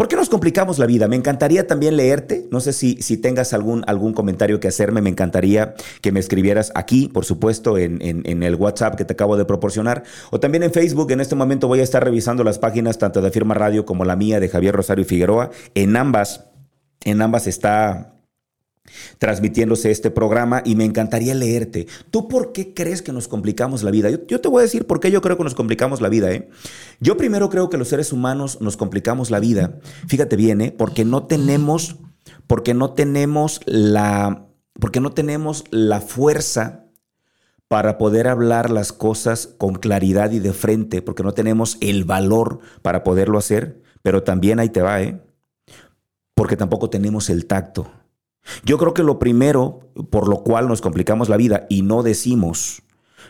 ¿Por 0.00 0.08
qué 0.08 0.16
nos 0.16 0.30
complicamos 0.30 0.78
la 0.78 0.86
vida? 0.86 1.08
Me 1.08 1.16
encantaría 1.16 1.66
también 1.66 1.94
leerte. 1.94 2.48
No 2.50 2.60
sé 2.60 2.72
si, 2.72 2.96
si 3.02 3.18
tengas 3.18 3.52
algún, 3.52 3.84
algún 3.86 4.14
comentario 4.14 4.58
que 4.58 4.66
hacerme. 4.66 5.02
Me 5.02 5.10
encantaría 5.10 5.74
que 6.00 6.10
me 6.10 6.20
escribieras 6.20 6.72
aquí, 6.74 7.08
por 7.08 7.26
supuesto, 7.26 7.76
en, 7.76 7.98
en, 8.00 8.42
el 8.42 8.54
WhatsApp 8.54 8.94
que 8.94 9.04
te 9.04 9.12
acabo 9.12 9.36
de 9.36 9.44
proporcionar. 9.44 10.04
O 10.30 10.40
también 10.40 10.62
en 10.62 10.72
Facebook. 10.72 11.10
En 11.10 11.20
este 11.20 11.34
momento 11.34 11.68
voy 11.68 11.80
a 11.80 11.82
estar 11.82 12.02
revisando 12.02 12.44
las 12.44 12.58
páginas 12.58 12.96
tanto 12.96 13.20
de 13.20 13.30
Firma 13.30 13.52
Radio 13.52 13.84
como 13.84 14.06
la 14.06 14.16
mía 14.16 14.40
de 14.40 14.48
Javier 14.48 14.74
Rosario 14.74 15.04
Figueroa. 15.04 15.50
En 15.74 15.94
ambas, 15.98 16.46
en 17.04 17.20
ambas 17.20 17.46
está 17.46 18.14
transmitiéndose 19.18 19.90
este 19.90 20.10
programa 20.10 20.62
y 20.64 20.76
me 20.76 20.84
encantaría 20.84 21.34
leerte. 21.34 21.86
¿Tú 22.10 22.28
por 22.28 22.52
qué 22.52 22.74
crees 22.74 23.02
que 23.02 23.12
nos 23.12 23.28
complicamos 23.28 23.82
la 23.82 23.90
vida? 23.90 24.10
Yo, 24.10 24.40
te 24.40 24.48
voy 24.48 24.60
a 24.60 24.62
decir 24.62 24.86
por 24.86 25.00
qué 25.00 25.10
yo 25.10 25.20
creo 25.20 25.36
que 25.36 25.44
nos 25.44 25.54
complicamos 25.54 26.00
la 26.00 26.08
vida. 26.08 26.30
¿eh? 26.32 26.48
Yo 27.00 27.16
primero 27.16 27.48
creo 27.50 27.70
que 27.70 27.78
los 27.78 27.88
seres 27.88 28.12
humanos 28.12 28.60
nos 28.60 28.76
complicamos 28.76 29.30
la 29.30 29.40
vida, 29.40 29.78
fíjate 30.06 30.36
bien, 30.36 30.60
¿eh? 30.60 30.74
porque 30.76 31.04
no 31.04 31.26
tenemos, 31.26 31.96
porque 32.46 32.74
no 32.74 32.94
tenemos 32.94 33.60
la, 33.66 34.46
porque 34.74 35.00
no 35.00 35.12
tenemos 35.12 35.64
la 35.70 36.00
fuerza 36.00 36.86
para 37.68 37.98
poder 37.98 38.26
hablar 38.26 38.70
las 38.70 38.92
cosas 38.92 39.46
con 39.46 39.74
claridad 39.74 40.32
y 40.32 40.40
de 40.40 40.52
frente, 40.52 41.02
porque 41.02 41.22
no 41.22 41.32
tenemos 41.32 41.78
el 41.80 42.04
valor 42.04 42.58
para 42.82 43.04
poderlo 43.04 43.38
hacer, 43.38 43.80
pero 44.02 44.24
también 44.24 44.58
ahí 44.58 44.70
te 44.70 44.82
va, 44.82 45.00
¿eh? 45.02 45.20
porque 46.34 46.56
tampoco 46.56 46.90
tenemos 46.90 47.30
el 47.30 47.46
tacto. 47.46 47.99
Yo 48.64 48.78
creo 48.78 48.94
que 48.94 49.02
lo 49.02 49.18
primero 49.18 49.80
por 50.10 50.28
lo 50.28 50.42
cual 50.42 50.68
nos 50.68 50.80
complicamos 50.80 51.28
la 51.28 51.36
vida 51.36 51.66
y 51.68 51.82
no 51.82 52.02
decimos 52.02 52.82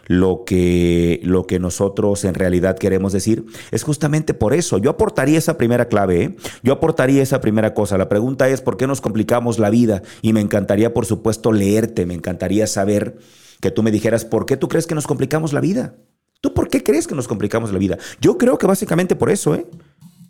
lo 0.07 0.45
que, 0.45 1.21
lo 1.23 1.47
que 1.47 1.59
nosotros 1.61 2.25
en 2.25 2.35
realidad 2.35 2.77
queremos 2.77 3.13
decir, 3.13 3.45
es 3.71 3.85
justamente 3.85 4.35
por 4.35 4.55
eso. 4.55 4.79
Yo 4.79 4.91
aportaría 4.91 5.39
esa 5.39 5.57
primera 5.57 5.87
clave, 5.87 6.23
¿eh? 6.23 6.37
yo 6.63 6.73
aportaría 6.73 7.23
esa 7.23 7.41
primera 7.41 7.75
cosa. 7.75 7.97
La 7.97 8.09
pregunta 8.09 8.49
es, 8.49 8.61
¿por 8.61 8.77
qué 8.77 8.87
nos 8.87 9.01
complicamos 9.01 9.59
la 9.59 9.71
vida? 9.71 10.03
Y 10.21 10.33
me 10.33 10.41
encantaría, 10.41 10.93
por 10.93 11.07
supuesto, 11.07 11.53
leerte, 11.53 12.07
me 12.07 12.15
encantaría 12.15 12.67
saber 12.67 13.19
que 13.61 13.71
tú 13.71 13.83
me 13.83 13.93
dijeras, 13.93 14.25
¿por 14.25 14.47
qué 14.47 14.57
tú 14.57 14.69
crees 14.69 14.87
que 14.87 14.95
nos 14.95 15.07
complicamos 15.07 15.53
la 15.53 15.61
vida? 15.61 15.95
¿Tú 16.41 16.55
por 16.55 16.69
qué 16.69 16.83
crees 16.83 17.07
que 17.07 17.15
nos 17.15 17.29
complicamos 17.29 17.73
la 17.73 17.79
vida? 17.79 17.99
Yo 18.21 18.39
creo 18.39 18.59
que 18.59 18.67
básicamente 18.67 19.15
por 19.15 19.31
eso, 19.31 19.55
¿eh? 19.55 19.67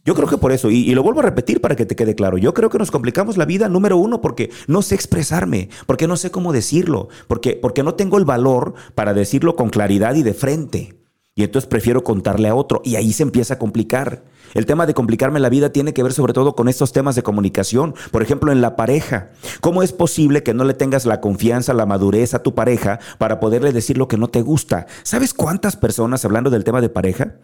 Yo 0.04 0.14
creo 0.14 0.28
que 0.28 0.38
por 0.38 0.52
eso, 0.52 0.70
y, 0.70 0.94
lo 0.94 1.02
vuelvo 1.02 1.20
a 1.20 1.24
repetir 1.24 1.60
para 1.60 1.76
que 1.76 1.84
te 1.84 1.94
quede 1.94 2.14
claro, 2.14 2.38
yo 2.38 2.54
creo 2.54 2.70
que 2.70 2.78
nos 2.78 2.90
complicamos 2.90 3.36
la 3.36 3.44
vida, 3.44 3.68
número 3.68 3.98
uno, 3.98 4.20
porque 4.20 4.50
no 4.66 4.80
sé 4.80 4.94
expresarme, 4.94 5.68
porque 5.86 6.06
no 6.06 6.16
sé 6.16 6.30
cómo 6.30 6.52
decirlo, 6.52 7.08
porque, 7.28 7.58
porque 7.60 7.82
no 7.82 7.94
tengo 7.94 8.16
el 8.16 8.24
valor 8.24 8.74
para 8.94 9.12
decirlo 9.12 9.56
con 9.56 9.68
claridad 9.68 10.14
y 10.14 10.22
de 10.22 10.32
frente. 10.32 10.96
Y 11.34 11.44
entonces 11.44 11.68
prefiero 11.68 12.02
contarle 12.02 12.48
a 12.48 12.54
otro, 12.54 12.80
y 12.82 12.96
ahí 12.96 13.12
se 13.12 13.22
empieza 13.22 13.54
a 13.54 13.58
complicar. 13.58 14.24
El 14.54 14.66
tema 14.66 14.86
de 14.86 14.94
complicarme 14.94 15.38
la 15.38 15.48
vida 15.48 15.70
tiene 15.70 15.94
que 15.94 16.02
ver 16.02 16.12
sobre 16.12 16.32
todo 16.32 16.56
con 16.56 16.68
estos 16.68 16.92
temas 16.92 17.14
de 17.14 17.22
comunicación. 17.22 17.94
Por 18.10 18.22
ejemplo, 18.22 18.50
en 18.50 18.60
la 18.60 18.74
pareja. 18.76 19.30
¿Cómo 19.60 19.82
es 19.82 19.92
posible 19.92 20.42
que 20.42 20.54
no 20.54 20.64
le 20.64 20.74
tengas 20.74 21.06
la 21.06 21.20
confianza, 21.20 21.72
la 21.72 21.86
madurez 21.86 22.34
a 22.34 22.42
tu 22.42 22.54
pareja 22.54 22.98
para 23.18 23.38
poderle 23.38 23.72
decir 23.72 23.96
lo 23.96 24.08
que 24.08 24.16
no 24.16 24.28
te 24.28 24.42
gusta? 24.42 24.86
¿Sabes 25.04 25.34
cuántas 25.34 25.76
personas, 25.76 26.24
hablando 26.24 26.50
del 26.50 26.64
tema 26.64 26.80
de 26.80 26.88
pareja, 26.88 27.36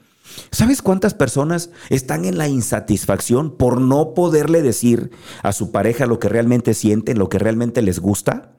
¿Sabes 0.51 0.83
cuántas 0.83 1.15
personas 1.15 1.71
están 1.91 2.25
en 2.25 2.39
la 2.39 2.49
insatisfacción 2.49 3.57
por 3.57 3.81
no 3.81 4.15
poderle 4.15 4.63
decir 4.63 5.11
a 5.43 5.53
su 5.53 5.73
pareja 5.73 6.07
lo 6.07 6.19
que 6.19 6.29
realmente 6.29 6.75
sienten, 6.75 7.19
lo 7.19 7.29
que 7.29 7.39
realmente 7.39 7.83
les 7.83 8.01
gusta? 8.01 8.53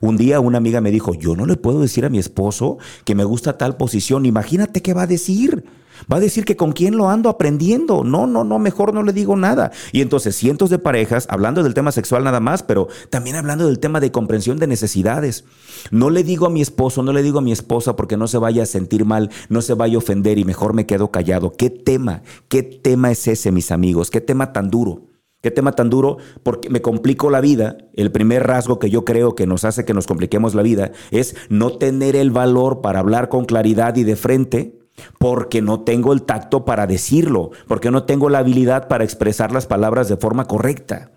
Un 0.00 0.16
día 0.16 0.40
una 0.40 0.58
amiga 0.58 0.80
me 0.80 0.90
dijo, 0.90 1.14
yo 1.14 1.36
no 1.36 1.46
le 1.46 1.56
puedo 1.56 1.80
decir 1.80 2.04
a 2.04 2.10
mi 2.10 2.18
esposo 2.18 2.78
que 3.04 3.14
me 3.14 3.24
gusta 3.24 3.58
tal 3.58 3.76
posición, 3.76 4.26
imagínate 4.26 4.82
qué 4.82 4.94
va 4.94 5.02
a 5.02 5.06
decir. 5.06 5.64
Va 6.10 6.18
a 6.18 6.20
decir 6.20 6.44
que 6.44 6.56
con 6.56 6.72
quién 6.72 6.96
lo 6.96 7.08
ando 7.08 7.28
aprendiendo. 7.28 8.04
No, 8.04 8.26
no, 8.26 8.44
no, 8.44 8.58
mejor 8.58 8.94
no 8.94 9.02
le 9.02 9.12
digo 9.12 9.36
nada. 9.36 9.72
Y 9.92 10.00
entonces 10.00 10.36
cientos 10.36 10.70
de 10.70 10.78
parejas, 10.78 11.26
hablando 11.30 11.62
del 11.62 11.74
tema 11.74 11.92
sexual 11.92 12.24
nada 12.24 12.40
más, 12.40 12.62
pero 12.62 12.88
también 13.10 13.36
hablando 13.36 13.66
del 13.66 13.78
tema 13.78 14.00
de 14.00 14.12
comprensión 14.12 14.58
de 14.58 14.66
necesidades. 14.66 15.44
No 15.90 16.10
le 16.10 16.22
digo 16.22 16.46
a 16.46 16.50
mi 16.50 16.60
esposo, 16.62 17.02
no 17.02 17.12
le 17.12 17.22
digo 17.22 17.38
a 17.38 17.42
mi 17.42 17.52
esposa 17.52 17.96
porque 17.96 18.16
no 18.16 18.28
se 18.28 18.38
vaya 18.38 18.62
a 18.62 18.66
sentir 18.66 19.04
mal, 19.04 19.30
no 19.48 19.62
se 19.62 19.74
vaya 19.74 19.96
a 19.96 19.98
ofender 19.98 20.38
y 20.38 20.44
mejor 20.44 20.74
me 20.74 20.86
quedo 20.86 21.10
callado. 21.10 21.52
¿Qué 21.52 21.70
tema? 21.70 22.22
¿Qué 22.48 22.62
tema 22.62 23.10
es 23.10 23.26
ese, 23.26 23.52
mis 23.52 23.72
amigos? 23.72 24.10
¿Qué 24.10 24.20
tema 24.20 24.52
tan 24.52 24.70
duro? 24.70 25.07
¿Qué 25.40 25.52
tema 25.52 25.72
tan 25.72 25.88
duro? 25.88 26.16
Porque 26.42 26.68
me 26.68 26.82
complico 26.82 27.30
la 27.30 27.40
vida. 27.40 27.78
El 27.94 28.10
primer 28.10 28.46
rasgo 28.46 28.80
que 28.80 28.90
yo 28.90 29.04
creo 29.04 29.36
que 29.36 29.46
nos 29.46 29.64
hace 29.64 29.84
que 29.84 29.94
nos 29.94 30.08
compliquemos 30.08 30.54
la 30.54 30.62
vida 30.62 30.90
es 31.12 31.36
no 31.48 31.78
tener 31.78 32.16
el 32.16 32.32
valor 32.32 32.80
para 32.80 32.98
hablar 32.98 33.28
con 33.28 33.44
claridad 33.44 33.94
y 33.96 34.02
de 34.02 34.16
frente 34.16 34.78
porque 35.18 35.62
no 35.62 35.82
tengo 35.82 36.12
el 36.12 36.22
tacto 36.22 36.64
para 36.64 36.88
decirlo, 36.88 37.50
porque 37.68 37.92
no 37.92 38.02
tengo 38.02 38.28
la 38.28 38.38
habilidad 38.38 38.88
para 38.88 39.04
expresar 39.04 39.52
las 39.52 39.66
palabras 39.66 40.08
de 40.08 40.16
forma 40.16 40.46
correcta. 40.46 41.12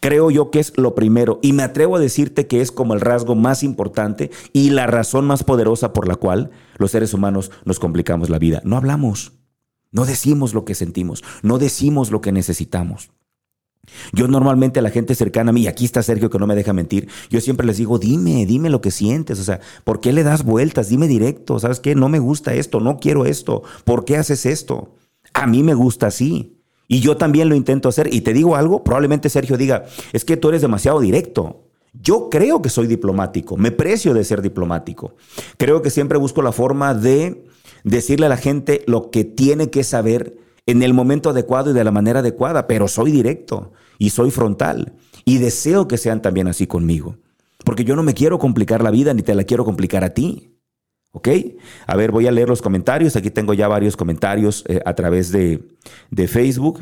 Creo 0.00 0.32
yo 0.32 0.50
que 0.50 0.58
es 0.58 0.76
lo 0.76 0.96
primero 0.96 1.38
y 1.40 1.52
me 1.52 1.62
atrevo 1.62 1.94
a 1.94 2.00
decirte 2.00 2.48
que 2.48 2.60
es 2.60 2.72
como 2.72 2.94
el 2.94 3.00
rasgo 3.00 3.36
más 3.36 3.62
importante 3.62 4.32
y 4.52 4.70
la 4.70 4.88
razón 4.88 5.26
más 5.26 5.44
poderosa 5.44 5.92
por 5.92 6.08
la 6.08 6.16
cual 6.16 6.50
los 6.76 6.90
seres 6.90 7.14
humanos 7.14 7.52
nos 7.64 7.78
complicamos 7.78 8.30
la 8.30 8.40
vida. 8.40 8.60
No 8.64 8.76
hablamos, 8.76 9.32
no 9.92 10.06
decimos 10.06 10.54
lo 10.54 10.64
que 10.64 10.74
sentimos, 10.74 11.22
no 11.42 11.58
decimos 11.58 12.10
lo 12.10 12.20
que 12.20 12.32
necesitamos. 12.32 13.12
Yo 14.12 14.28
normalmente 14.28 14.80
a 14.80 14.82
la 14.82 14.90
gente 14.90 15.14
cercana 15.14 15.50
a 15.50 15.52
mí, 15.52 15.62
y 15.62 15.66
aquí 15.66 15.84
está 15.84 16.02
Sergio 16.02 16.30
que 16.30 16.38
no 16.38 16.46
me 16.46 16.54
deja 16.54 16.72
mentir, 16.72 17.08
yo 17.28 17.40
siempre 17.40 17.66
les 17.66 17.76
digo, 17.76 17.98
dime, 17.98 18.46
dime 18.46 18.70
lo 18.70 18.80
que 18.80 18.90
sientes, 18.90 19.38
o 19.38 19.44
sea, 19.44 19.60
¿por 19.84 20.00
qué 20.00 20.12
le 20.12 20.22
das 20.22 20.44
vueltas? 20.44 20.88
Dime 20.88 21.08
directo, 21.08 21.58
¿sabes 21.58 21.80
qué? 21.80 21.94
No 21.94 22.08
me 22.08 22.18
gusta 22.18 22.54
esto, 22.54 22.80
no 22.80 22.98
quiero 22.98 23.26
esto, 23.26 23.62
¿por 23.84 24.04
qué 24.04 24.16
haces 24.16 24.46
esto? 24.46 24.94
A 25.32 25.46
mí 25.46 25.62
me 25.62 25.74
gusta 25.74 26.08
así. 26.08 26.56
Y 26.88 26.98
yo 26.98 27.16
también 27.16 27.48
lo 27.48 27.54
intento 27.54 27.88
hacer. 27.88 28.12
Y 28.12 28.22
te 28.22 28.32
digo 28.32 28.56
algo, 28.56 28.82
probablemente 28.82 29.28
Sergio 29.28 29.56
diga, 29.56 29.84
es 30.12 30.24
que 30.24 30.36
tú 30.36 30.48
eres 30.48 30.60
demasiado 30.60 30.98
directo. 30.98 31.68
Yo 31.92 32.28
creo 32.30 32.62
que 32.62 32.68
soy 32.68 32.88
diplomático, 32.88 33.56
me 33.56 33.70
precio 33.70 34.12
de 34.12 34.24
ser 34.24 34.42
diplomático. 34.42 35.14
Creo 35.56 35.82
que 35.82 35.90
siempre 35.90 36.18
busco 36.18 36.42
la 36.42 36.52
forma 36.52 36.94
de 36.94 37.44
decirle 37.84 38.26
a 38.26 38.28
la 38.28 38.36
gente 38.36 38.82
lo 38.86 39.10
que 39.10 39.24
tiene 39.24 39.70
que 39.70 39.84
saber 39.84 40.36
en 40.66 40.82
el 40.82 40.94
momento 40.94 41.30
adecuado 41.30 41.70
y 41.70 41.74
de 41.74 41.84
la 41.84 41.90
manera 41.90 42.20
adecuada, 42.20 42.66
pero 42.66 42.88
soy 42.88 43.10
directo 43.10 43.72
y 43.98 44.10
soy 44.10 44.30
frontal 44.30 44.94
y 45.24 45.38
deseo 45.38 45.88
que 45.88 45.98
sean 45.98 46.22
también 46.22 46.48
así 46.48 46.66
conmigo, 46.66 47.16
porque 47.64 47.84
yo 47.84 47.96
no 47.96 48.02
me 48.02 48.14
quiero 48.14 48.38
complicar 48.38 48.82
la 48.82 48.90
vida 48.90 49.14
ni 49.14 49.22
te 49.22 49.34
la 49.34 49.44
quiero 49.44 49.64
complicar 49.64 50.04
a 50.04 50.10
ti. 50.10 50.56
¿Ok? 51.12 51.28
A 51.88 51.96
ver, 51.96 52.12
voy 52.12 52.28
a 52.28 52.30
leer 52.30 52.48
los 52.48 52.62
comentarios. 52.62 53.16
Aquí 53.16 53.30
tengo 53.30 53.52
ya 53.52 53.66
varios 53.66 53.96
comentarios 53.96 54.64
eh, 54.68 54.80
a 54.84 54.94
través 54.94 55.32
de, 55.32 55.60
Facebook. 56.28 56.80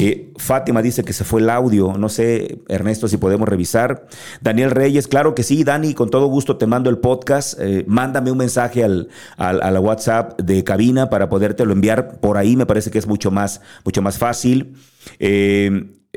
Eh, 0.00 0.32
Fátima 0.36 0.80
dice 0.82 1.02
que 1.04 1.12
se 1.12 1.24
fue 1.24 1.40
el 1.40 1.50
audio. 1.50 1.94
No 1.98 2.08
sé, 2.08 2.60
Ernesto, 2.68 3.08
si 3.08 3.16
podemos 3.16 3.48
revisar. 3.48 4.06
Daniel 4.40 4.70
Reyes, 4.70 5.08
claro 5.08 5.34
que 5.34 5.42
sí, 5.42 5.64
Dani, 5.64 5.94
con 5.94 6.10
todo 6.10 6.26
gusto 6.26 6.56
te 6.56 6.66
mando 6.66 6.90
el 6.90 6.98
podcast. 6.98 7.58
Eh, 7.60 7.84
mándame 7.86 8.30
un 8.30 8.38
mensaje 8.38 8.84
al, 8.84 9.08
al, 9.36 9.62
a 9.62 9.70
la 9.70 9.80
WhatsApp 9.80 10.40
de 10.40 10.62
cabina 10.64 11.10
para 11.10 11.28
podértelo 11.28 11.72
enviar 11.72 12.20
por 12.20 12.36
ahí. 12.36 12.56
Me 12.56 12.66
parece 12.66 12.90
que 12.90 12.98
es 12.98 13.06
mucho 13.06 13.30
más, 13.30 13.60
mucho 13.84 14.02
más 14.02 14.18
fácil. 14.18 14.74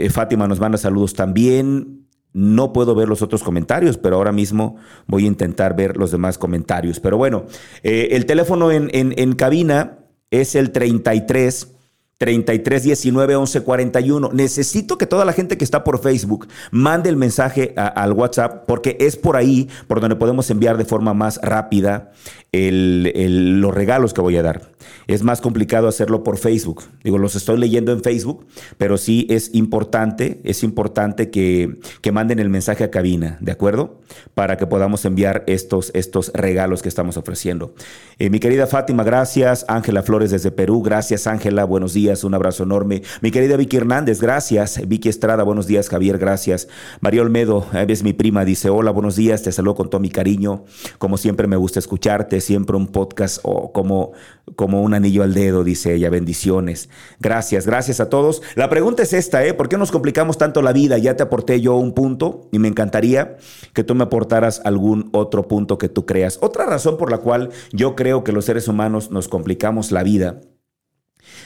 Fátima 0.10 0.48
nos 0.48 0.60
manda 0.60 0.78
saludos 0.78 1.14
también. 1.14 2.08
no 2.34 2.72
puedo 2.72 2.96
ver 2.96 3.10
los 3.10 3.22
otros 3.22 3.44
comentarios, 3.44 3.98
pero 3.98 4.16
ahora 4.16 4.32
mismo 4.32 4.78
voy 5.08 5.26
a 5.26 5.28
intentar 5.28 5.76
ver 5.76 5.98
los 5.98 6.12
demás 6.12 6.38
comentarios. 6.38 7.00
Pero 7.00 7.18
bueno, 7.18 7.46
eh, 7.84 8.10
el 8.12 8.26
teléfono 8.26 8.72
en, 8.72 8.90
en 8.94 9.34
cabina 9.34 10.00
es 10.30 10.56
el 10.56 10.72
33 10.72 11.76
33 12.22 12.84
19 12.84 13.36
11 13.36 13.62
41. 13.62 14.30
Necesito 14.32 15.00
que 15.00 15.08
toda 15.08 15.26
la 15.26 15.34
gente 15.34 15.58
que 15.58 15.64
está 15.64 15.84
por 15.84 16.00
Facebook 16.04 16.48
mande 16.70 17.10
el 17.10 17.16
mensaje 17.16 17.74
al 17.76 18.14
WhatsApp 18.14 18.66
porque 18.68 18.96
es 19.00 19.16
por 19.16 19.38
ahí 19.38 19.68
por 19.88 20.02
donde 20.02 20.16
podemos 20.16 20.48
enviar 20.52 20.78
de 20.78 20.86
forma 20.86 21.16
más 21.16 21.40
rápida 21.42 22.12
los 22.52 23.74
regalos 23.74 24.14
que 24.14 24.22
voy 24.22 24.38
a 24.38 24.44
dar. 24.44 24.70
Es 25.08 25.24
más 25.24 25.42
complicado 25.42 25.88
hacerlo 25.88 26.24
por 26.24 26.38
Facebook. 26.38 26.84
Digo, 27.04 27.18
los 27.18 27.36
estoy 27.36 27.58
leyendo 27.58 27.92
en 27.92 28.04
Facebook, 28.04 28.46
pero 28.78 29.00
sí 29.00 29.26
es 29.32 29.56
importante, 29.56 30.42
es 30.44 30.62
importante 30.62 31.32
que, 31.32 31.80
que 32.02 32.12
manden 32.12 32.38
el 32.38 32.50
mensaje 32.50 32.84
a 32.84 32.92
cabina, 32.92 33.38
¿de 33.42 33.52
acuerdo? 33.52 34.01
Para 34.34 34.58
que 34.58 34.68
podamos 34.68 35.06
enviar 35.06 35.44
estos, 35.48 35.92
estos 35.94 36.32
regalos 36.34 36.82
que 36.82 36.90
estamos 36.90 37.18
ofreciendo. 37.18 37.74
Eh, 38.20 38.30
mi 38.30 38.40
querida 38.40 38.68
Fátima, 38.68 39.04
gracias. 39.04 39.66
Ángela 39.68 40.04
Flores 40.04 40.32
desde 40.32 40.52
Perú, 40.52 40.82
gracias 40.82 41.28
Ángela, 41.28 41.64
buenos 41.66 41.94
días 41.94 42.24
un 42.24 42.34
abrazo 42.34 42.64
enorme. 42.64 43.02
Mi 43.22 43.32
querida 43.32 43.58
Vicky 43.58 43.78
Hernández, 43.78 44.22
gracias. 44.22 44.82
Vicky 44.88 45.10
Estrada, 45.10 45.44
buenos 45.44 45.68
días. 45.68 45.90
Javier, 45.90 46.18
gracias. 46.18 46.68
María 47.00 47.22
Olmedo, 47.22 47.66
es 47.88 48.04
mi 48.04 48.14
prima, 48.14 48.46
dice, 48.46 48.70
hola, 48.70 48.92
buenos 48.92 49.16
días, 49.16 49.44
te 49.44 49.52
saludo 49.52 49.76
con 49.76 49.90
todo 49.90 50.02
mi 50.02 50.10
cariño. 50.10 50.64
Como 50.98 51.18
siempre 51.18 51.48
me 51.48 51.56
gusta 51.56 51.80
escucharte, 51.80 52.42
siempre 52.42 52.76
un 52.76 52.88
podcast 52.88 53.40
o 53.44 53.72
como, 53.72 54.12
como 54.56 54.82
un 54.82 54.94
anillo 54.94 55.24
al 55.24 55.34
dedo, 55.34 55.64
dice 55.64 55.94
ella, 55.94 56.10
bendiciones. 56.10 56.90
Gracias, 57.20 57.66
gracias 57.66 58.00
a 58.00 58.10
todos. 58.10 58.42
La 58.56 58.70
pregunta 58.70 59.04
es 59.04 59.14
esta, 59.14 59.46
¿eh? 59.46 59.54
¿Por 59.54 59.70
qué 59.70 59.78
nos 59.78 59.92
complicamos 59.92 60.38
tanto 60.38 60.62
la 60.62 60.74
vida? 60.74 60.98
Ya 60.98 61.16
te 61.16 61.24
aporté 61.24 61.62
yo 61.62 61.76
un 61.76 61.94
punto 61.94 62.50
y 62.52 62.60
me 62.60 62.68
encantaría 62.68 63.38
que 63.74 63.84
tú 63.84 63.96
me 63.96 64.01
aportaras 64.04 64.62
algún 64.66 65.10
otro 65.14 65.48
punto 65.48 65.78
que 65.78 65.90
tú 65.90 66.06
creas. 66.06 66.38
Otra 66.42 66.66
razón 66.66 66.98
por 66.98 67.12
la 67.12 67.20
cual 67.20 67.50
yo 67.72 67.96
creo 67.96 68.24
que 68.24 68.32
los 68.32 68.46
seres 68.46 68.68
humanos 68.68 69.12
nos 69.12 69.28
complicamos 69.28 69.92
la 69.92 70.04
vida 70.04 70.42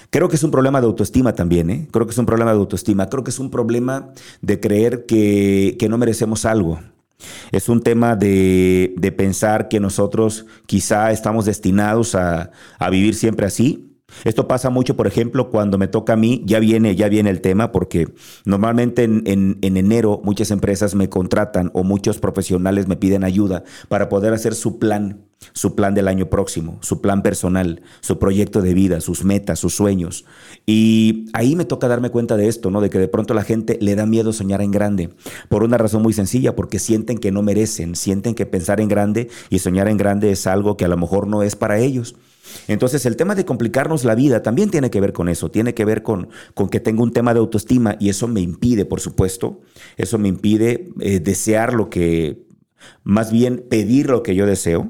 Creo 0.09 0.29
que 0.29 0.35
es 0.35 0.43
un 0.43 0.51
problema 0.51 0.81
de 0.81 0.87
autoestima 0.87 1.33
también, 1.33 1.69
¿eh? 1.69 1.87
Creo 1.91 2.05
que 2.05 2.11
es 2.11 2.17
un 2.17 2.25
problema 2.25 2.51
de 2.51 2.57
autoestima. 2.57 3.09
Creo 3.09 3.23
que 3.23 3.31
es 3.31 3.39
un 3.39 3.51
problema 3.51 4.11
de 4.41 4.59
creer 4.59 5.05
que, 5.05 5.77
no 5.89 5.97
merecemos 5.97 6.45
algo. 6.45 6.79
Es 7.51 7.69
un 7.69 7.81
tema 7.81 8.15
de, 8.15 9.13
pensar 9.17 9.67
que 9.67 9.79
nosotros 9.79 10.45
quizá 10.65 11.11
estamos 11.11 11.45
destinados 11.45 12.15
a, 12.15 12.51
vivir 12.91 13.15
siempre 13.15 13.45
así. 13.45 13.94
Esto 14.23 14.47
pasa 14.47 14.69
mucho, 14.69 14.95
por 14.95 15.07
ejemplo, 15.07 15.49
cuando 15.49 15.77
me 15.77 15.87
toca 15.87 16.13
a 16.13 16.15
mí, 16.15 16.43
ya 16.45 16.59
viene, 16.59 16.95
ya 16.95 17.09
viene 17.09 17.29
el 17.29 17.41
tema, 17.41 17.71
porque 17.71 18.07
normalmente 18.45 19.03
en, 19.03 19.23
en 19.25 19.77
enero 19.77 20.21
muchas 20.23 20.51
empresas 20.51 20.95
me 20.95 21.09
contratan 21.09 21.71
o 21.73 21.83
muchos 21.83 22.19
profesionales 22.19 22.87
me 22.87 22.95
piden 22.95 23.23
ayuda 23.23 23.63
para 23.89 24.09
poder 24.09 24.33
hacer 24.33 24.55
su 24.55 24.79
plan 24.79 25.25
su 25.53 25.75
plan 25.75 25.93
del 25.93 26.07
año 26.07 26.29
próximo, 26.29 26.79
su 26.81 27.01
plan 27.01 27.21
personal, 27.21 27.81
su 28.01 28.19
proyecto 28.19 28.61
de 28.61 28.73
vida, 28.73 29.01
sus 29.01 29.23
metas, 29.23 29.59
sus 29.59 29.75
sueños. 29.75 30.25
Y 30.65 31.27
ahí 31.33 31.55
me 31.55 31.65
toca 31.65 31.87
darme 31.87 32.09
cuenta 32.09 32.37
de 32.37 32.47
esto, 32.47 32.71
¿no? 32.71 32.81
De 32.81 32.89
que 32.89 32.99
de 32.99 33.07
pronto 33.07 33.33
la 33.33 33.43
gente 33.43 33.77
le 33.81 33.95
da 33.95 34.05
miedo 34.05 34.33
soñar 34.33 34.61
en 34.61 34.71
grande, 34.71 35.09
por 35.49 35.63
una 35.63 35.77
razón 35.77 36.01
muy 36.01 36.13
sencilla, 36.13 36.55
porque 36.55 36.79
sienten 36.79 37.17
que 37.17 37.31
no 37.31 37.41
merecen, 37.41 37.95
sienten 37.95 38.35
que 38.35 38.45
pensar 38.45 38.79
en 38.79 38.87
grande 38.87 39.29
y 39.49 39.59
soñar 39.59 39.87
en 39.87 39.97
grande 39.97 40.31
es 40.31 40.47
algo 40.47 40.77
que 40.77 40.85
a 40.85 40.89
lo 40.89 40.97
mejor 40.97 41.27
no 41.27 41.43
es 41.43 41.55
para 41.55 41.79
ellos. 41.79 42.15
Entonces 42.67 43.05
el 43.05 43.15
tema 43.15 43.35
de 43.35 43.45
complicarnos 43.45 44.03
la 44.03 44.15
vida 44.15 44.41
también 44.41 44.69
tiene 44.69 44.89
que 44.89 45.01
ver 45.01 45.13
con 45.13 45.29
eso, 45.29 45.51
tiene 45.51 45.73
que 45.73 45.85
ver 45.85 46.03
con, 46.03 46.29
con 46.53 46.69
que 46.69 46.79
tengo 46.79 47.03
un 47.03 47.13
tema 47.13 47.33
de 47.33 47.39
autoestima 47.39 47.95
y 47.99 48.09
eso 48.09 48.27
me 48.27 48.41
impide, 48.41 48.85
por 48.85 48.99
supuesto, 48.99 49.61
eso 49.97 50.17
me 50.17 50.27
impide 50.27 50.89
eh, 50.99 51.19
desear 51.19 51.73
lo 51.73 51.89
que, 51.89 52.45
más 53.03 53.31
bien 53.31 53.65
pedir 53.69 54.09
lo 54.09 54.23
que 54.23 54.35
yo 54.35 54.45
deseo, 54.45 54.89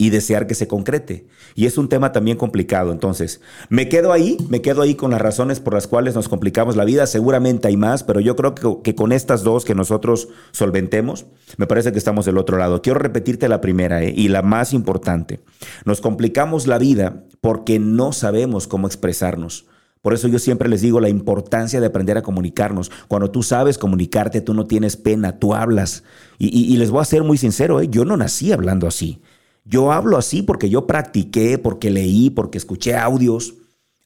y 0.00 0.10
desear 0.10 0.46
que 0.46 0.54
se 0.54 0.68
concrete. 0.68 1.26
Y 1.56 1.66
es 1.66 1.76
un 1.76 1.88
tema 1.88 2.12
también 2.12 2.38
complicado. 2.38 2.92
Entonces, 2.92 3.40
me 3.68 3.88
quedo 3.88 4.12
ahí, 4.12 4.36
me 4.48 4.62
quedo 4.62 4.82
ahí 4.82 4.94
con 4.94 5.10
las 5.10 5.20
razones 5.20 5.58
por 5.58 5.74
las 5.74 5.88
cuales 5.88 6.14
nos 6.14 6.28
complicamos 6.28 6.76
la 6.76 6.84
vida. 6.84 7.06
Seguramente 7.08 7.66
hay 7.66 7.76
más, 7.76 8.04
pero 8.04 8.20
yo 8.20 8.36
creo 8.36 8.54
que, 8.82 8.94
con 8.94 9.10
estas 9.10 9.42
dos 9.42 9.64
que 9.64 9.74
nosotros 9.74 10.28
solventemos, 10.52 11.26
me 11.56 11.66
parece 11.66 11.90
que 11.90 11.98
estamos 11.98 12.24
del 12.24 12.38
otro 12.38 12.58
lado. 12.58 12.80
Quiero 12.80 13.00
repetirte 13.00 13.48
la 13.48 13.60
primera 13.60 14.02
¿eh? 14.04 14.14
y 14.16 14.28
la 14.28 14.42
más 14.42 14.72
importante. 14.72 15.40
Nos 15.84 16.00
complicamos 16.00 16.68
la 16.68 16.78
vida 16.78 17.24
porque 17.40 17.80
no 17.80 18.12
sabemos 18.12 18.68
cómo 18.68 18.86
expresarnos. 18.86 19.66
Por 20.00 20.14
eso 20.14 20.28
yo 20.28 20.38
siempre 20.38 20.68
les 20.68 20.80
digo 20.80 21.00
la 21.00 21.08
importancia 21.08 21.80
de 21.80 21.86
aprender 21.86 22.16
a 22.16 22.22
comunicarnos. 22.22 22.90
Cuando 23.08 23.32
tú 23.32 23.42
sabes 23.42 23.78
comunicarte, 23.78 24.40
tú 24.40 24.54
no 24.54 24.66
tienes 24.66 24.96
pena, 24.96 25.40
tú 25.40 25.54
hablas. 25.54 26.04
Y, 26.38 26.76
les 26.76 26.92
voy 26.92 27.02
a 27.02 27.04
ser 27.04 27.24
muy 27.24 27.36
sincero, 27.36 27.80
¿eh? 27.80 27.88
yo 27.90 28.04
no 28.04 28.16
nací 28.16 28.52
hablando 28.52 28.86
así. 28.86 29.20
Yo 29.68 29.92
hablo 29.92 30.16
así 30.16 30.40
porque 30.40 30.70
yo 30.70 30.86
practiqué, 30.86 31.58
porque 31.58 31.90
leí, 31.90 32.30
porque 32.30 32.56
escuché 32.56 32.96
audios. 32.96 33.54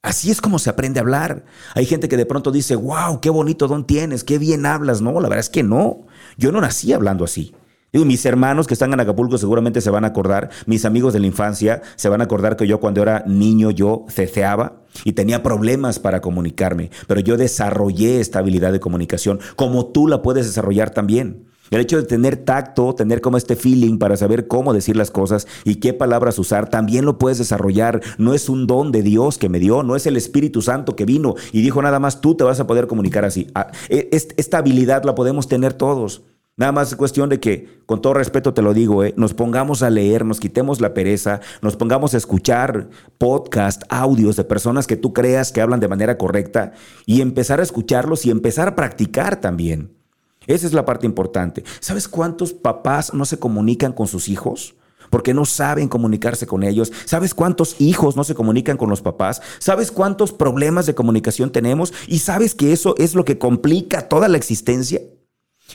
Así 0.02 0.32
es 0.32 0.40
como 0.40 0.58
se 0.58 0.68
aprende 0.68 0.98
a 0.98 1.02
hablar. 1.02 1.44
Hay 1.76 1.86
gente 1.86 2.08
que 2.08 2.16
de 2.16 2.26
pronto 2.26 2.50
dice, 2.50 2.74
wow, 2.74 3.20
qué 3.20 3.30
bonito 3.30 3.68
don 3.68 3.86
tienes, 3.86 4.24
qué 4.24 4.38
bien 4.38 4.66
hablas. 4.66 5.00
No, 5.00 5.12
la 5.20 5.28
verdad 5.28 5.38
es 5.38 5.50
que 5.50 5.62
no. 5.62 6.00
Yo 6.36 6.50
no 6.50 6.60
nací 6.60 6.92
hablando 6.92 7.24
así. 7.24 7.54
Mis 7.92 8.24
hermanos 8.24 8.66
que 8.66 8.74
están 8.74 8.92
en 8.92 9.00
Acapulco 9.00 9.38
seguramente 9.38 9.82
se 9.82 9.90
van 9.90 10.04
a 10.04 10.08
acordar, 10.08 10.48
mis 10.64 10.86
amigos 10.86 11.12
de 11.12 11.20
la 11.20 11.26
infancia 11.26 11.82
se 11.94 12.08
van 12.08 12.22
a 12.22 12.24
acordar 12.24 12.56
que 12.56 12.66
yo 12.66 12.80
cuando 12.80 13.02
era 13.02 13.22
niño 13.26 13.70
yo 13.70 14.06
ceceaba 14.08 14.80
y 15.04 15.12
tenía 15.12 15.42
problemas 15.42 15.98
para 15.98 16.22
comunicarme, 16.22 16.90
pero 17.06 17.20
yo 17.20 17.36
desarrollé 17.36 18.20
esta 18.20 18.38
habilidad 18.38 18.72
de 18.72 18.80
comunicación, 18.80 19.40
como 19.56 19.86
tú 19.92 20.08
la 20.08 20.22
puedes 20.22 20.46
desarrollar 20.46 20.88
también. 20.88 21.51
El 21.72 21.80
hecho 21.80 21.96
de 21.96 22.02
tener 22.02 22.36
tacto, 22.36 22.94
tener 22.94 23.22
como 23.22 23.38
este 23.38 23.56
feeling 23.56 23.96
para 23.96 24.18
saber 24.18 24.46
cómo 24.46 24.74
decir 24.74 24.94
las 24.94 25.10
cosas 25.10 25.48
y 25.64 25.76
qué 25.76 25.94
palabras 25.94 26.38
usar, 26.38 26.68
también 26.68 27.06
lo 27.06 27.16
puedes 27.16 27.38
desarrollar. 27.38 28.02
No 28.18 28.34
es 28.34 28.50
un 28.50 28.66
don 28.66 28.92
de 28.92 29.02
Dios 29.02 29.38
que 29.38 29.48
me 29.48 29.58
dio, 29.58 29.82
no 29.82 29.96
es 29.96 30.06
el 30.06 30.18
Espíritu 30.18 30.60
Santo 30.60 30.94
que 30.96 31.06
vino 31.06 31.34
y 31.50 31.62
dijo 31.62 31.80
nada 31.80 31.98
más 31.98 32.20
tú 32.20 32.34
te 32.34 32.44
vas 32.44 32.60
a 32.60 32.66
poder 32.66 32.86
comunicar 32.88 33.24
así. 33.24 33.46
Ah, 33.54 33.72
e, 33.88 34.10
esta 34.12 34.58
habilidad 34.58 35.04
la 35.04 35.14
podemos 35.14 35.48
tener 35.48 35.72
todos. 35.72 36.22
Nada 36.58 36.72
más 36.72 36.88
es 36.88 36.96
cuestión 36.96 37.30
de 37.30 37.40
que, 37.40 37.80
con 37.86 38.02
todo 38.02 38.12
respeto 38.12 38.52
te 38.52 38.60
lo 38.60 38.74
digo, 38.74 39.02
eh, 39.02 39.14
nos 39.16 39.32
pongamos 39.32 39.82
a 39.82 39.88
leer, 39.88 40.26
nos 40.26 40.40
quitemos 40.40 40.82
la 40.82 40.92
pereza, 40.92 41.40
nos 41.62 41.76
pongamos 41.76 42.12
a 42.12 42.18
escuchar 42.18 42.90
podcast, 43.16 43.84
audios 43.88 44.36
de 44.36 44.44
personas 44.44 44.86
que 44.86 44.98
tú 44.98 45.14
creas 45.14 45.52
que 45.52 45.62
hablan 45.62 45.80
de 45.80 45.88
manera 45.88 46.18
correcta 46.18 46.72
y 47.06 47.22
empezar 47.22 47.60
a 47.60 47.62
escucharlos 47.62 48.26
y 48.26 48.30
empezar 48.30 48.68
a 48.68 48.76
practicar 48.76 49.40
también. 49.40 50.01
Esa 50.46 50.66
es 50.66 50.72
la 50.72 50.84
parte 50.84 51.06
importante. 51.06 51.64
¿Sabes 51.80 52.08
cuántos 52.08 52.52
papás 52.52 53.14
no 53.14 53.24
se 53.24 53.38
comunican 53.38 53.92
con 53.92 54.06
sus 54.06 54.28
hijos? 54.28 54.74
Porque 55.10 55.34
no 55.34 55.44
saben 55.44 55.88
comunicarse 55.88 56.46
con 56.46 56.62
ellos. 56.62 56.90
¿Sabes 57.04 57.34
cuántos 57.34 57.80
hijos 57.80 58.16
no 58.16 58.24
se 58.24 58.34
comunican 58.34 58.76
con 58.76 58.88
los 58.88 59.02
papás? 59.02 59.42
¿Sabes 59.58 59.92
cuántos 59.92 60.32
problemas 60.32 60.86
de 60.86 60.94
comunicación 60.94 61.50
tenemos? 61.50 61.92
¿Y 62.06 62.20
sabes 62.20 62.54
que 62.54 62.72
eso 62.72 62.94
es 62.96 63.14
lo 63.14 63.24
que 63.24 63.38
complica 63.38 64.08
toda 64.08 64.28
la 64.28 64.38
existencia? 64.38 65.00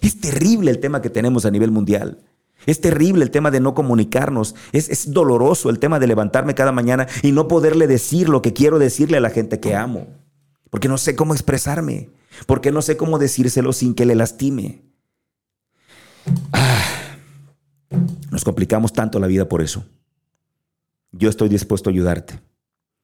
Es 0.01 0.19
terrible 0.19 0.71
el 0.71 0.79
tema 0.79 1.01
que 1.01 1.09
tenemos 1.09 1.45
a 1.45 1.51
nivel 1.51 1.71
mundial. 1.71 2.19
Es 2.65 2.81
terrible 2.81 3.23
el 3.23 3.31
tema 3.31 3.51
de 3.51 3.59
no 3.59 3.73
comunicarnos. 3.75 4.55
Es, 4.71 4.89
es, 4.89 5.13
doloroso 5.13 5.69
el 5.69 5.79
tema 5.79 5.99
de 5.99 6.07
levantarme 6.07 6.55
cada 6.55 6.71
mañana 6.71 7.07
y 7.21 7.31
no 7.31 7.47
poderle 7.47 7.87
decir 7.87 8.29
lo 8.29 8.41
que 8.41 8.53
quiero 8.53 8.79
decirle 8.79 9.17
a 9.17 9.21
la 9.21 9.29
gente 9.29 9.59
que 9.59 9.75
amo. 9.75 10.07
Porque 10.69 10.87
no 10.87 10.97
sé 10.97 11.15
cómo 11.15 11.33
expresarme 11.33 12.09
porque 12.45 12.71
no 12.71 12.81
sé 12.81 12.97
cómo 12.97 13.19
decírselo 13.19 13.73
sin 13.73 13.93
que 13.93 14.05
le 14.05 14.15
lastime. 14.15 14.81
Ah, 16.51 17.17
nos 18.31 18.43
complicamos 18.43 18.93
tanto 18.93 19.19
la 19.19 19.27
vida 19.27 19.47
por 19.47 19.61
eso. 19.61 19.85
Yo 21.11 21.29
estoy 21.29 21.49
dispuesto 21.49 21.89
a 21.89 21.93
ayudarte. 21.93 22.39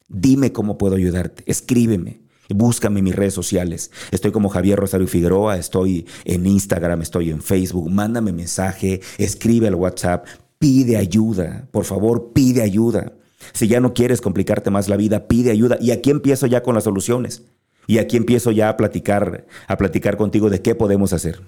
Dime 0.07 0.51
cómo 0.51 0.77
puedo 0.77 0.95
ayudarte. 0.95 1.43
Escríbeme. 1.47 2.21
Búscame 2.49 2.99
en 2.99 3.05
mis 3.05 3.15
redes 3.15 3.33
sociales. 3.33 3.89
Estoy 4.11 4.31
como 4.31 4.49
Javier 4.49 4.77
Rosario 4.77 5.07
Figueroa, 5.07 5.57
estoy 5.57 6.05
en 6.25 6.45
Instagram, 6.45 7.01
estoy 7.01 7.29
en 7.29 7.41
Facebook. 7.41 7.89
Mándame 7.89 8.33
mensaje, 8.33 9.01
escribe 9.17 9.67
al 9.67 9.75
WhatsApp, 9.75 10.27
pide 10.59 10.97
ayuda. 10.97 11.67
Por 11.71 11.85
favor, 11.85 12.31
pide 12.33 12.61
ayuda. 12.61 13.13
Si 13.53 13.67
ya 13.67 13.79
no 13.79 13.93
quieres 13.93 14.21
complicarte 14.21 14.69
más 14.69 14.89
la 14.89 14.97
vida, 14.97 15.27
pide 15.27 15.51
ayuda. 15.51 15.77
Y 15.81 15.91
aquí 15.91 16.09
empiezo 16.09 16.45
ya 16.45 16.63
con 16.63 16.75
las 16.75 16.83
soluciones. 16.83 17.43
Y 17.87 17.97
aquí 17.97 18.17
empiezo 18.17 18.51
ya 18.51 18.69
a 18.69 18.77
platicar, 18.77 19.45
a 19.67 19.77
platicar 19.77 20.17
contigo 20.17 20.49
de 20.49 20.61
qué 20.61 20.75
podemos 20.75 21.13
hacer. 21.13 21.41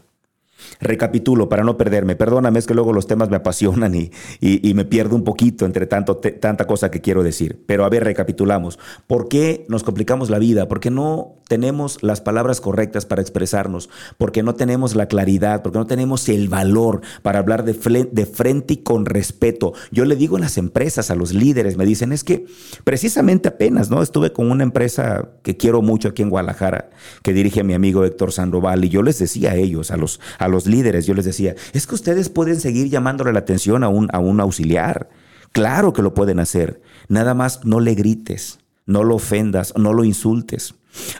Recapitulo 0.79 1.47
para 1.47 1.63
no 1.63 1.77
perderme. 1.77 2.15
Perdóname, 2.15 2.59
es 2.59 2.67
que 2.67 2.73
luego 2.73 2.93
los 2.93 3.07
temas 3.07 3.29
me 3.29 3.37
apasionan 3.37 3.95
y, 3.95 4.11
y, 4.41 4.73
me 4.73 4.85
pierdo 4.85 5.15
un 5.15 5.23
poquito 5.23 5.65
entre 5.65 5.85
tanto, 5.85 6.17
tanta 6.17 6.65
cosa 6.67 6.91
que 6.91 7.01
quiero 7.01 7.23
decir. 7.23 7.63
Pero 7.65 7.85
a 7.85 7.89
ver, 7.89 8.03
recapitulamos. 8.03 8.79
¿Por 9.07 9.27
qué 9.27 9.65
nos 9.69 9.83
complicamos 9.83 10.29
la 10.29 10.39
vida? 10.39 10.67
Porque 10.67 10.91
no 10.91 11.35
tenemos 11.47 12.01
las 12.01 12.21
palabras 12.21 12.61
correctas 12.61 13.05
para 13.05 13.21
expresarnos, 13.21 13.89
porque 14.17 14.43
no 14.43 14.55
tenemos 14.55 14.95
la 14.95 15.07
claridad, 15.07 15.61
porque 15.61 15.77
no 15.77 15.85
tenemos 15.85 16.27
el 16.29 16.49
valor 16.49 17.01
para 17.21 17.39
hablar 17.39 17.63
de, 17.63 17.73
frente 17.73 18.73
y 18.73 18.77
con 18.77 19.05
respeto. 19.05 19.73
Yo 19.91 20.05
le 20.05 20.15
digo 20.15 20.37
en 20.37 20.41
las 20.41 20.57
empresas, 20.57 21.11
a 21.11 21.15
los 21.15 21.33
líderes, 21.33 21.77
me 21.77 21.85
dicen, 21.85 22.11
es 22.11 22.23
que 22.23 22.45
precisamente 22.83 23.49
apenas, 23.49 23.89
¿no? 23.89 24.01
Estuve 24.01 24.33
con 24.33 24.49
una 24.49 24.63
empresa 24.63 25.29
que 25.43 25.57
quiero 25.57 25.81
mucho 25.81 26.09
aquí 26.09 26.21
en 26.21 26.29
Guadalajara, 26.29 26.89
que 27.21 27.33
dirige 27.33 27.63
mi 27.63 27.73
amigo 27.73 28.03
Héctor 28.03 28.31
Sandoval, 28.31 28.83
y 28.85 28.89
yo 28.89 29.03
les 29.03 29.19
decía 29.19 29.51
a 29.51 29.55
ellos, 29.55 29.91
a 29.91 29.97
los, 29.97 30.19
a 30.39 30.47
los 30.47 30.65
líderes, 30.65 31.05
yo 31.05 31.13
les 31.13 31.25
decía, 31.25 31.55
es 31.73 31.85
que 31.85 31.95
ustedes 31.95 32.29
pueden 32.29 32.59
seguir 32.59 32.89
llamándole 32.89 33.33
la 33.33 33.39
atención 33.39 33.83
a 33.83 33.89
un, 33.89 34.09
a 34.11 34.19
un 34.19 34.39
auxiliar. 34.39 35.09
Claro 35.51 35.93
que 35.93 36.01
lo 36.01 36.13
pueden 36.13 36.39
hacer. 36.39 36.81
Nada 37.07 37.33
más 37.33 37.63
no 37.63 37.79
le 37.79 37.95
grites, 37.95 38.59
no 38.85 39.03
lo 39.03 39.15
ofendas, 39.15 39.73
no 39.77 39.93
lo 39.93 40.03
insultes. 40.03 40.75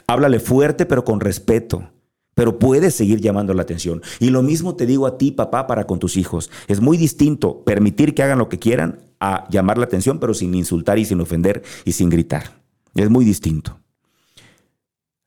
Háblale 0.06 0.40
fuerte 0.40 0.86
pero 0.86 1.04
con 1.04 1.20
respeto. 1.20 1.90
Pero 2.34 2.58
puedes 2.58 2.94
seguir 2.94 3.20
llamando 3.22 3.54
la 3.54 3.62
atención. 3.62 4.02
Y 4.20 4.28
lo 4.28 4.42
mismo 4.42 4.76
te 4.76 4.84
digo 4.84 5.06
a 5.06 5.16
ti, 5.16 5.30
papá, 5.30 5.66
para 5.66 5.86
con 5.86 5.98
tus 5.98 6.18
hijos. 6.18 6.50
Es 6.68 6.82
muy 6.82 6.98
distinto 6.98 7.64
permitir 7.64 8.14
que 8.14 8.22
hagan 8.22 8.38
lo 8.38 8.50
que 8.50 8.58
quieran 8.58 9.00
a 9.20 9.48
llamar 9.48 9.78
la 9.78 9.86
atención, 9.86 10.18
pero 10.18 10.34
sin 10.34 10.54
insultar 10.54 10.98
y 10.98 11.06
sin 11.06 11.20
ofender 11.22 11.62
y 11.86 11.92
sin 11.92 12.10
gritar. 12.10 12.60
Es 12.94 13.08
muy 13.08 13.24
distinto. 13.24 13.80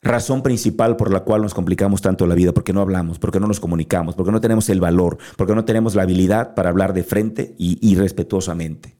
Razón 0.03 0.43
principal 0.43 0.97
por 0.97 1.11
la 1.11 1.21
cual 1.21 1.41
nos 1.41 1.55
complicamos 1.55 2.01
tanto 2.01 2.27
la 2.27 2.35
vida, 2.35 2.53
porque 2.53 2.73
no 2.73 2.81
hablamos, 2.81 3.17
porque 3.17 3.39
no 3.39 3.47
nos 3.47 3.59
comunicamos, 3.59 4.13
porque 4.13 4.31
no 4.31 4.39
tenemos 4.39 4.69
el 4.69 4.79
valor, 4.79 5.17
porque 5.35 5.55
no 5.55 5.65
tenemos 5.65 5.95
la 5.95 6.03
habilidad 6.03 6.53
para 6.53 6.69
hablar 6.69 6.93
de 6.93 7.03
frente 7.03 7.55
y, 7.57 7.79
y 7.81 7.95
respetuosamente. 7.95 8.98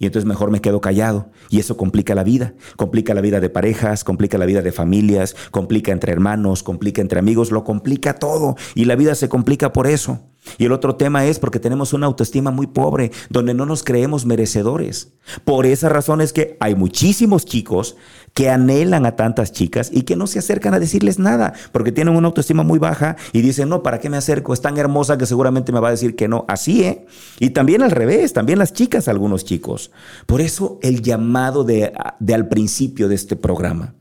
Y 0.00 0.06
entonces 0.06 0.26
mejor 0.26 0.50
me 0.50 0.62
quedo 0.62 0.80
callado. 0.80 1.28
Y 1.50 1.60
eso 1.60 1.76
complica 1.76 2.14
la 2.14 2.24
vida. 2.24 2.54
Complica 2.76 3.12
la 3.12 3.20
vida 3.20 3.38
de 3.38 3.50
parejas, 3.50 4.02
complica 4.02 4.38
la 4.38 4.46
vida 4.46 4.62
de 4.62 4.72
familias, 4.72 5.36
complica 5.50 5.92
entre 5.92 6.10
hermanos, 6.10 6.62
complica 6.62 7.02
entre 7.02 7.20
amigos, 7.20 7.52
lo 7.52 7.64
complica 7.64 8.14
todo. 8.14 8.56
Y 8.74 8.86
la 8.86 8.96
vida 8.96 9.14
se 9.14 9.28
complica 9.28 9.74
por 9.74 9.86
eso. 9.86 10.18
Y 10.56 10.64
el 10.64 10.72
otro 10.72 10.96
tema 10.96 11.26
es 11.26 11.38
porque 11.38 11.60
tenemos 11.60 11.92
una 11.92 12.06
autoestima 12.06 12.50
muy 12.50 12.66
pobre, 12.66 13.12
donde 13.28 13.52
no 13.52 13.66
nos 13.66 13.82
creemos 13.84 14.24
merecedores. 14.24 15.12
Por 15.44 15.66
esa 15.66 15.90
razón 15.90 16.22
es 16.22 16.32
que 16.32 16.56
hay 16.60 16.74
muchísimos 16.74 17.44
chicos 17.44 17.96
que 18.34 18.48
anhelan 18.48 19.06
a 19.06 19.16
tantas 19.16 19.52
chicas 19.52 19.90
y 19.92 20.02
que 20.02 20.16
no 20.16 20.26
se 20.26 20.38
acercan 20.38 20.74
a 20.74 20.80
decirles 20.80 21.18
nada, 21.18 21.52
porque 21.72 21.92
tienen 21.92 22.16
una 22.16 22.28
autoestima 22.28 22.62
muy 22.62 22.78
baja 22.78 23.16
y 23.32 23.42
dicen, 23.42 23.68
no, 23.68 23.82
¿para 23.82 24.00
qué 24.00 24.08
me 24.08 24.16
acerco? 24.16 24.54
Es 24.54 24.60
tan 24.60 24.78
hermosa 24.78 25.18
que 25.18 25.26
seguramente 25.26 25.72
me 25.72 25.80
va 25.80 25.88
a 25.88 25.92
decir 25.92 26.16
que 26.16 26.28
no. 26.28 26.44
Así, 26.48 26.84
¿eh? 26.84 27.06
Y 27.38 27.50
también 27.50 27.82
al 27.82 27.90
revés, 27.90 28.32
también 28.32 28.58
las 28.58 28.72
chicas, 28.72 29.08
algunos 29.08 29.44
chicos. 29.44 29.90
Por 30.26 30.40
eso 30.40 30.78
el 30.82 31.02
llamado 31.02 31.64
de, 31.64 31.92
de 32.18 32.34
al 32.34 32.48
principio 32.48 33.08
de 33.08 33.14
este 33.14 33.36
programa. 33.36 33.94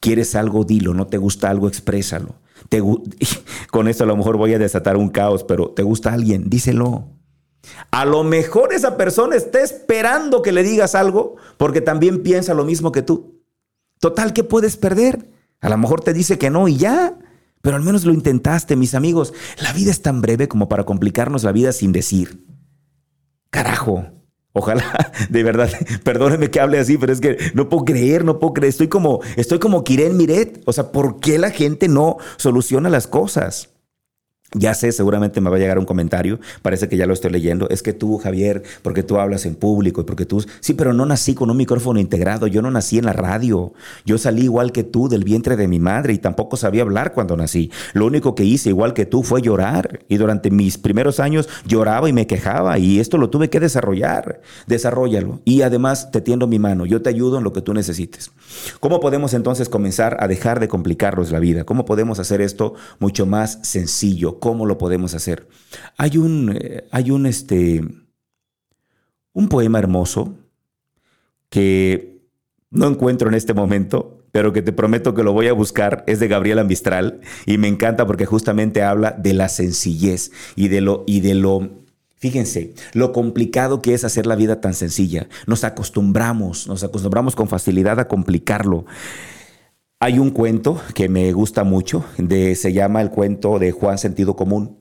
¿Quieres 0.00 0.34
algo? 0.34 0.64
Dilo. 0.64 0.92
¿No 0.92 1.06
te 1.06 1.16
gusta 1.16 1.48
algo? 1.48 1.68
Exprésalo. 1.68 2.34
con 3.70 3.88
esto 3.88 4.04
a 4.04 4.06
lo 4.06 4.16
mejor 4.16 4.36
voy 4.36 4.54
a 4.54 4.58
desatar 4.58 4.96
un 4.96 5.08
caos, 5.08 5.44
pero 5.44 5.70
¿te 5.70 5.82
gusta 5.82 6.12
alguien? 6.12 6.48
Díselo. 6.48 7.08
A 7.90 8.04
lo 8.04 8.24
mejor 8.24 8.72
esa 8.72 8.96
persona 8.96 9.36
está 9.36 9.62
esperando 9.62 10.42
que 10.42 10.52
le 10.52 10.62
digas 10.62 10.94
algo 10.94 11.36
porque 11.56 11.80
también 11.80 12.22
piensa 12.22 12.52
lo 12.54 12.64
mismo 12.64 12.92
que 12.92 13.02
tú. 13.02 13.33
Total, 14.04 14.34
¿qué 14.34 14.44
puedes 14.44 14.76
perder? 14.76 15.30
A 15.62 15.70
lo 15.70 15.78
mejor 15.78 16.02
te 16.02 16.12
dice 16.12 16.36
que 16.36 16.50
no 16.50 16.68
y 16.68 16.76
ya, 16.76 17.16
pero 17.62 17.76
al 17.76 17.82
menos 17.82 18.04
lo 18.04 18.12
intentaste, 18.12 18.76
mis 18.76 18.94
amigos. 18.94 19.32
La 19.62 19.72
vida 19.72 19.90
es 19.90 20.02
tan 20.02 20.20
breve 20.20 20.46
como 20.46 20.68
para 20.68 20.84
complicarnos 20.84 21.42
la 21.42 21.52
vida 21.52 21.72
sin 21.72 21.90
decir. 21.90 22.44
Carajo, 23.48 24.04
Ojalá, 24.52 24.84
de 25.30 25.42
verdad, 25.42 25.70
perdóneme 26.02 26.50
que 26.50 26.60
hable 26.60 26.78
así, 26.78 26.98
pero 26.98 27.14
es 27.14 27.20
que 27.22 27.38
no 27.54 27.70
puedo 27.70 27.86
creer, 27.86 28.26
no 28.26 28.38
puedo 28.38 28.52
creer. 28.52 28.68
Estoy 28.68 28.88
como, 28.88 29.22
estoy 29.36 29.58
como 29.58 29.84
Kiren 29.84 30.18
Miret. 30.18 30.60
O 30.66 30.74
sea, 30.74 30.92
¿por 30.92 31.18
qué 31.18 31.38
la 31.38 31.50
gente 31.50 31.88
no 31.88 32.18
soluciona 32.36 32.90
las 32.90 33.06
cosas? 33.06 33.70
Ya 34.56 34.72
sé, 34.74 34.92
seguramente 34.92 35.40
me 35.40 35.50
va 35.50 35.56
a 35.56 35.58
llegar 35.58 35.80
un 35.80 35.84
comentario, 35.84 36.38
parece 36.62 36.88
que 36.88 36.96
ya 36.96 37.06
lo 37.06 37.12
estoy 37.12 37.32
leyendo. 37.32 37.68
Es 37.70 37.82
que 37.82 37.92
tú, 37.92 38.18
Javier, 38.18 38.62
porque 38.82 39.02
tú 39.02 39.18
hablas 39.18 39.46
en 39.46 39.56
público 39.56 40.02
y 40.02 40.04
porque 40.04 40.26
tú... 40.26 40.44
Sí, 40.60 40.74
pero 40.74 40.92
no 40.92 41.04
nací 41.06 41.34
con 41.34 41.50
un 41.50 41.56
micrófono 41.56 41.98
integrado, 41.98 42.46
yo 42.46 42.62
no 42.62 42.70
nací 42.70 42.98
en 42.98 43.04
la 43.04 43.12
radio. 43.12 43.72
Yo 44.04 44.16
salí 44.16 44.44
igual 44.44 44.70
que 44.70 44.84
tú 44.84 45.08
del 45.08 45.24
vientre 45.24 45.56
de 45.56 45.66
mi 45.66 45.80
madre 45.80 46.12
y 46.12 46.18
tampoco 46.18 46.56
sabía 46.56 46.82
hablar 46.82 47.14
cuando 47.14 47.36
nací. 47.36 47.72
Lo 47.94 48.06
único 48.06 48.36
que 48.36 48.44
hice, 48.44 48.68
igual 48.68 48.94
que 48.94 49.06
tú, 49.06 49.24
fue 49.24 49.42
llorar. 49.42 50.04
Y 50.08 50.18
durante 50.18 50.52
mis 50.52 50.78
primeros 50.78 51.18
años 51.18 51.48
lloraba 51.66 52.08
y 52.08 52.12
me 52.12 52.28
quejaba 52.28 52.78
y 52.78 53.00
esto 53.00 53.18
lo 53.18 53.30
tuve 53.30 53.50
que 53.50 53.58
desarrollar. 53.58 54.40
Desarrollalo. 54.68 55.40
Y 55.44 55.62
además 55.62 56.12
te 56.12 56.20
tiendo 56.20 56.46
mi 56.46 56.60
mano, 56.60 56.86
yo 56.86 57.02
te 57.02 57.10
ayudo 57.10 57.38
en 57.38 57.44
lo 57.44 57.52
que 57.52 57.60
tú 57.60 57.74
necesites. 57.74 58.30
¿Cómo 58.78 59.00
podemos 59.00 59.34
entonces 59.34 59.68
comenzar 59.68 60.16
a 60.20 60.28
dejar 60.28 60.60
de 60.60 60.68
complicarnos 60.68 61.32
la 61.32 61.40
vida? 61.40 61.64
¿Cómo 61.64 61.84
podemos 61.84 62.20
hacer 62.20 62.40
esto 62.40 62.74
mucho 63.00 63.26
más 63.26 63.58
sencillo? 63.62 64.33
Cómo 64.38 64.66
lo 64.66 64.78
podemos 64.78 65.14
hacer. 65.14 65.48
Hay 65.96 66.18
un, 66.18 66.56
eh, 66.58 66.86
hay 66.90 67.10
un, 67.10 67.26
este, 67.26 67.82
un 69.32 69.48
poema 69.48 69.78
hermoso 69.78 70.34
que 71.48 72.22
no 72.70 72.88
encuentro 72.88 73.28
en 73.28 73.34
este 73.34 73.54
momento, 73.54 74.24
pero 74.32 74.52
que 74.52 74.62
te 74.62 74.72
prometo 74.72 75.14
que 75.14 75.22
lo 75.22 75.32
voy 75.32 75.46
a 75.46 75.52
buscar, 75.52 76.02
es 76.06 76.18
de 76.18 76.28
Gabriela 76.28 76.64
Mistral 76.64 77.20
y 77.46 77.58
me 77.58 77.68
encanta 77.68 78.06
porque 78.06 78.26
justamente 78.26 78.82
habla 78.82 79.12
de 79.12 79.34
la 79.34 79.48
sencillez 79.48 80.32
y 80.56 80.68
de 80.68 80.80
lo 80.80 81.04
y 81.06 81.20
de 81.20 81.34
lo 81.34 81.84
Fíjense, 82.24 82.72
lo 82.94 83.12
complicado 83.12 83.82
que 83.82 83.92
es 83.92 84.02
hacer 84.02 84.24
la 84.24 84.34
vida 84.34 84.62
tan 84.62 84.72
sencilla. 84.72 85.28
Nos 85.46 85.62
acostumbramos, 85.62 86.66
nos 86.66 86.82
acostumbramos 86.82 87.36
con 87.36 87.48
facilidad 87.48 88.00
a 88.00 88.08
complicarlo. 88.08 88.86
Hay 90.04 90.18
un 90.18 90.32
cuento 90.32 90.78
que 90.94 91.08
me 91.08 91.32
gusta 91.32 91.64
mucho, 91.64 92.04
se 92.18 92.72
llama 92.74 93.00
el 93.00 93.08
cuento 93.08 93.58
de 93.58 93.72
Juan 93.72 93.96
Sentido 93.96 94.36
Común, 94.36 94.76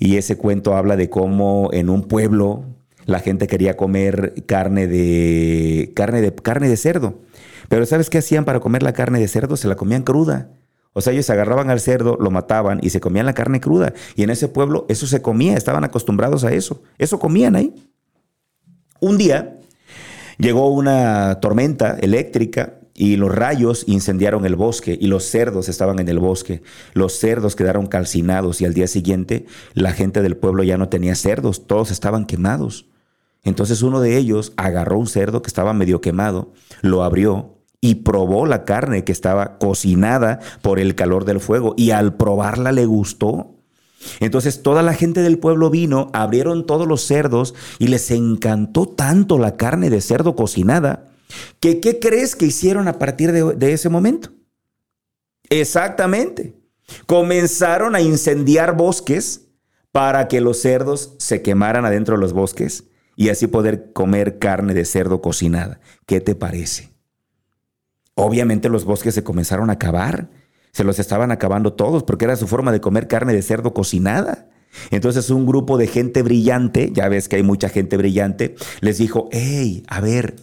y 0.00 0.16
ese 0.16 0.36
cuento 0.36 0.76
habla 0.76 0.96
de 0.96 1.08
cómo 1.08 1.70
en 1.72 1.88
un 1.88 2.02
pueblo 2.02 2.64
la 3.06 3.20
gente 3.20 3.46
quería 3.46 3.76
comer 3.76 4.34
carne 4.46 4.88
de, 4.88 5.92
carne 5.94 6.22
de, 6.22 6.34
carne 6.34 6.68
de 6.68 6.76
cerdo. 6.76 7.20
Pero 7.68 7.86
¿sabes 7.86 8.10
qué 8.10 8.18
hacían 8.18 8.44
para 8.44 8.58
comer 8.58 8.82
la 8.82 8.92
carne 8.92 9.20
de 9.20 9.28
cerdo? 9.28 9.56
Se 9.56 9.68
la 9.68 9.76
comían 9.76 10.02
cruda. 10.02 10.50
O 10.92 11.00
sea, 11.00 11.12
ellos 11.12 11.30
agarraban 11.30 11.70
al 11.70 11.78
cerdo, 11.78 12.18
lo 12.18 12.32
mataban 12.32 12.80
y 12.82 12.90
se 12.90 12.98
comían 12.98 13.26
la 13.26 13.34
carne 13.34 13.60
cruda. 13.60 13.92
Y 14.16 14.24
en 14.24 14.30
ese 14.30 14.48
pueblo 14.48 14.86
eso 14.88 15.06
se 15.06 15.22
comía, 15.22 15.56
estaban 15.56 15.84
acostumbrados 15.84 16.42
a 16.42 16.52
eso. 16.52 16.82
Eso 16.98 17.20
comían 17.20 17.54
ahí. 17.54 17.72
Un 18.98 19.18
día 19.18 19.56
llegó 20.36 20.68
una 20.74 21.38
tormenta 21.38 21.96
eléctrica 22.00 22.80
y 22.96 23.16
los 23.16 23.34
rayos 23.34 23.84
incendiaron 23.88 24.46
el 24.46 24.54
bosque 24.54 24.96
y 24.98 25.08
los 25.08 25.24
cerdos 25.24 25.68
estaban 25.68 25.98
en 25.98 26.08
el 26.08 26.20
bosque. 26.20 26.62
Los 26.92 27.14
cerdos 27.18 27.56
quedaron 27.56 27.86
calcinados 27.86 28.60
y 28.60 28.64
al 28.64 28.74
día 28.74 28.86
siguiente 28.86 29.46
la 29.74 29.92
gente 29.92 30.22
del 30.22 30.36
pueblo 30.36 30.62
ya 30.62 30.78
no 30.78 30.88
tenía 30.88 31.16
cerdos, 31.16 31.66
todos 31.66 31.90
estaban 31.90 32.24
quemados. 32.24 32.86
Entonces 33.42 33.82
uno 33.82 34.00
de 34.00 34.16
ellos 34.16 34.52
agarró 34.56 34.98
un 34.98 35.08
cerdo 35.08 35.42
que 35.42 35.48
estaba 35.48 35.74
medio 35.74 36.00
quemado, 36.00 36.52
lo 36.82 37.02
abrió 37.02 37.58
y 37.80 37.96
probó 37.96 38.46
la 38.46 38.64
carne 38.64 39.04
que 39.04 39.12
estaba 39.12 39.58
cocinada 39.58 40.38
por 40.62 40.78
el 40.78 40.94
calor 40.94 41.24
del 41.24 41.40
fuego 41.40 41.74
y 41.76 41.90
al 41.90 42.14
probarla 42.14 42.70
le 42.70 42.86
gustó. 42.86 43.50
Entonces 44.20 44.62
toda 44.62 44.82
la 44.82 44.94
gente 44.94 45.20
del 45.20 45.38
pueblo 45.38 45.68
vino, 45.68 46.10
abrieron 46.12 46.64
todos 46.64 46.86
los 46.86 47.02
cerdos 47.02 47.54
y 47.78 47.88
les 47.88 48.10
encantó 48.12 48.86
tanto 48.86 49.36
la 49.38 49.56
carne 49.56 49.90
de 49.90 50.00
cerdo 50.00 50.36
cocinada 50.36 51.13
¿Qué, 51.60 51.80
¿Qué 51.80 51.98
crees 51.98 52.36
que 52.36 52.46
hicieron 52.46 52.88
a 52.88 52.98
partir 52.98 53.32
de, 53.32 53.54
de 53.54 53.72
ese 53.72 53.88
momento? 53.88 54.30
Exactamente. 55.50 56.54
Comenzaron 57.06 57.94
a 57.94 58.00
incendiar 58.00 58.76
bosques 58.76 59.48
para 59.92 60.28
que 60.28 60.40
los 60.40 60.60
cerdos 60.60 61.14
se 61.18 61.42
quemaran 61.42 61.84
adentro 61.84 62.16
de 62.16 62.20
los 62.20 62.32
bosques 62.32 62.84
y 63.16 63.28
así 63.28 63.46
poder 63.46 63.92
comer 63.92 64.38
carne 64.38 64.74
de 64.74 64.84
cerdo 64.84 65.22
cocinada. 65.22 65.80
¿Qué 66.06 66.20
te 66.20 66.34
parece? 66.34 66.90
Obviamente 68.14 68.68
los 68.68 68.84
bosques 68.84 69.14
se 69.14 69.24
comenzaron 69.24 69.70
a 69.70 69.74
acabar, 69.74 70.30
se 70.72 70.84
los 70.84 70.98
estaban 70.98 71.30
acabando 71.30 71.72
todos 71.72 72.02
porque 72.02 72.24
era 72.24 72.36
su 72.36 72.46
forma 72.46 72.72
de 72.72 72.80
comer 72.80 73.08
carne 73.08 73.32
de 73.32 73.42
cerdo 73.42 73.72
cocinada. 73.74 74.48
Entonces 74.90 75.30
un 75.30 75.46
grupo 75.46 75.78
de 75.78 75.86
gente 75.86 76.22
brillante, 76.22 76.90
ya 76.92 77.08
ves 77.08 77.28
que 77.28 77.36
hay 77.36 77.42
mucha 77.42 77.68
gente 77.68 77.96
brillante, 77.96 78.56
les 78.80 78.98
dijo, 78.98 79.28
hey, 79.30 79.84
a 79.86 80.00
ver, 80.00 80.36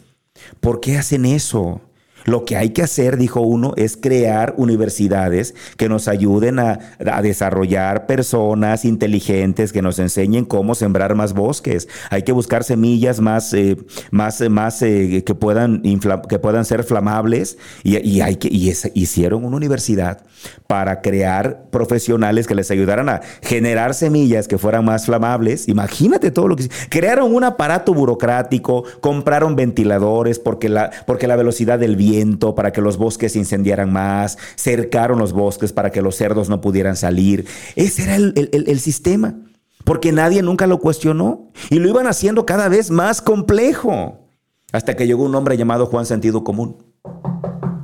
¿Por 0.60 0.80
qué 0.80 0.98
hacen 0.98 1.26
eso? 1.26 1.82
Lo 2.26 2.46
que 2.46 2.58
hay 2.58 2.70
que 2.70 2.84
hacer, 2.84 3.18
dijo 3.18 3.42
uno, 3.42 3.74
es 3.78 3.98
crear 3.98 4.54
universidades 4.58 5.56
que 5.78 5.90
nos 5.90 6.08
ayuden 6.08 6.60
a, 6.60 6.80
desarrollar 7.22 8.06
personas 8.06 8.86
inteligentes, 8.86 9.74
que 9.74 9.82
nos 9.82 10.00
enseñen 10.00 10.46
cómo 10.46 10.76
sembrar 10.76 11.16
más 11.16 11.34
bosques. 11.34 11.88
Hay 12.10 12.24
que 12.24 12.32
buscar 12.32 12.64
semillas 12.64 13.20
más, 13.20 13.54
eh, 13.54 13.78
más, 14.12 14.42
más 14.50 14.82
eh, 14.82 15.24
que, 15.26 15.36
puedan 15.36 15.82
que 16.30 16.40
puedan 16.40 16.66
ser 16.66 16.84
flamables 16.84 17.58
y, 17.84 18.22
hay 18.22 18.36
que, 18.38 18.48
y 18.50 18.72
hicieron 18.94 19.46
una 19.46 19.58
universidad 19.58 20.24
para 20.68 21.02
crear 21.02 21.66
profesionales 21.70 22.48
que 22.48 22.56
les 22.56 22.72
ayudaran 22.72 23.10
a 23.10 23.22
generar 23.42 23.94
semillas 23.94 24.48
que 24.48 24.58
fueran 24.58 24.86
más 24.86 25.06
flamables. 25.06 25.68
Imagínate 25.68 26.32
todo 26.32 26.48
lo 26.48 26.56
que... 26.56 26.70
Crearon 26.90 27.34
un 27.34 27.44
aparato 27.44 27.94
burocrático, 27.94 28.84
compraron 29.02 29.56
ventiladores 29.56 30.40
porque 30.40 30.70
la, 30.70 30.92
porque 31.06 31.28
la 31.28 31.36
velocidad 31.36 31.78
del 31.78 31.96
viento 31.96 32.11
para 32.56 32.72
que 32.72 32.82
los 32.82 32.98
bosques 32.98 33.34
se 33.34 33.40
incendiaran 33.40 33.92
más, 33.92 34.38
cercaron 34.56 35.20
los 35.20 35.34
bosques 35.34 35.74
para 35.74 35.92
que 35.92 36.02
los 36.02 36.16
cerdos 36.16 36.50
no 36.50 36.62
pudieran 36.62 36.96
salir. 36.96 37.46
Ese 37.76 38.04
era 38.04 38.16
el, 38.16 38.50
el 38.52 38.80
sistema, 38.80 39.36
porque 39.84 40.12
nadie 40.12 40.42
nunca 40.42 40.68
lo 40.68 40.80
cuestionó 40.80 41.52
y 41.70 41.80
lo 41.80 41.90
iban 41.90 42.08
haciendo 42.08 42.46
cada 42.46 42.70
vez 42.70 42.92
más 42.92 43.22
complejo, 43.22 44.28
hasta 44.72 44.96
que 44.96 45.08
llegó 45.08 45.24
un 45.24 45.36
hombre 45.36 45.58
llamado 45.58 45.86
Juan 45.86 46.06
Sentido 46.06 46.44
Común. 46.44 46.78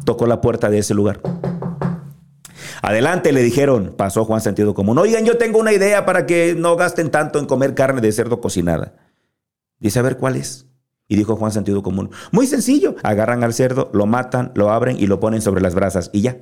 Tocó 0.05 0.25
la 0.27 0.41
puerta 0.41 0.69
de 0.69 0.79
ese 0.79 0.93
lugar. 0.93 1.21
Adelante, 2.81 3.31
le 3.31 3.41
dijeron, 3.41 3.93
pasó 3.97 4.23
Juan 4.25 4.41
Sentido 4.41 4.73
Común. 4.73 4.97
Oigan, 4.97 5.25
yo 5.25 5.37
tengo 5.37 5.59
una 5.59 5.73
idea 5.73 6.05
para 6.05 6.25
que 6.25 6.55
no 6.57 6.75
gasten 6.75 7.11
tanto 7.11 7.39
en 7.39 7.45
comer 7.45 7.73
carne 7.73 8.01
de 8.01 8.11
cerdo 8.11 8.39
cocinada. 8.39 8.93
Dice, 9.79 9.99
a 9.99 10.03
ver, 10.03 10.17
¿cuál 10.17 10.35
es? 10.35 10.65
Y 11.07 11.15
dijo 11.15 11.35
Juan 11.35 11.51
Sentido 11.51 11.83
Común, 11.83 12.09
muy 12.31 12.47
sencillo, 12.47 12.95
agarran 13.03 13.43
al 13.43 13.53
cerdo, 13.53 13.89
lo 13.93 14.05
matan, 14.05 14.51
lo 14.55 14.71
abren 14.71 14.99
y 14.99 15.07
lo 15.07 15.19
ponen 15.19 15.41
sobre 15.41 15.61
las 15.61 15.73
brasas 15.73 16.09
y 16.13 16.21
ya. 16.21 16.37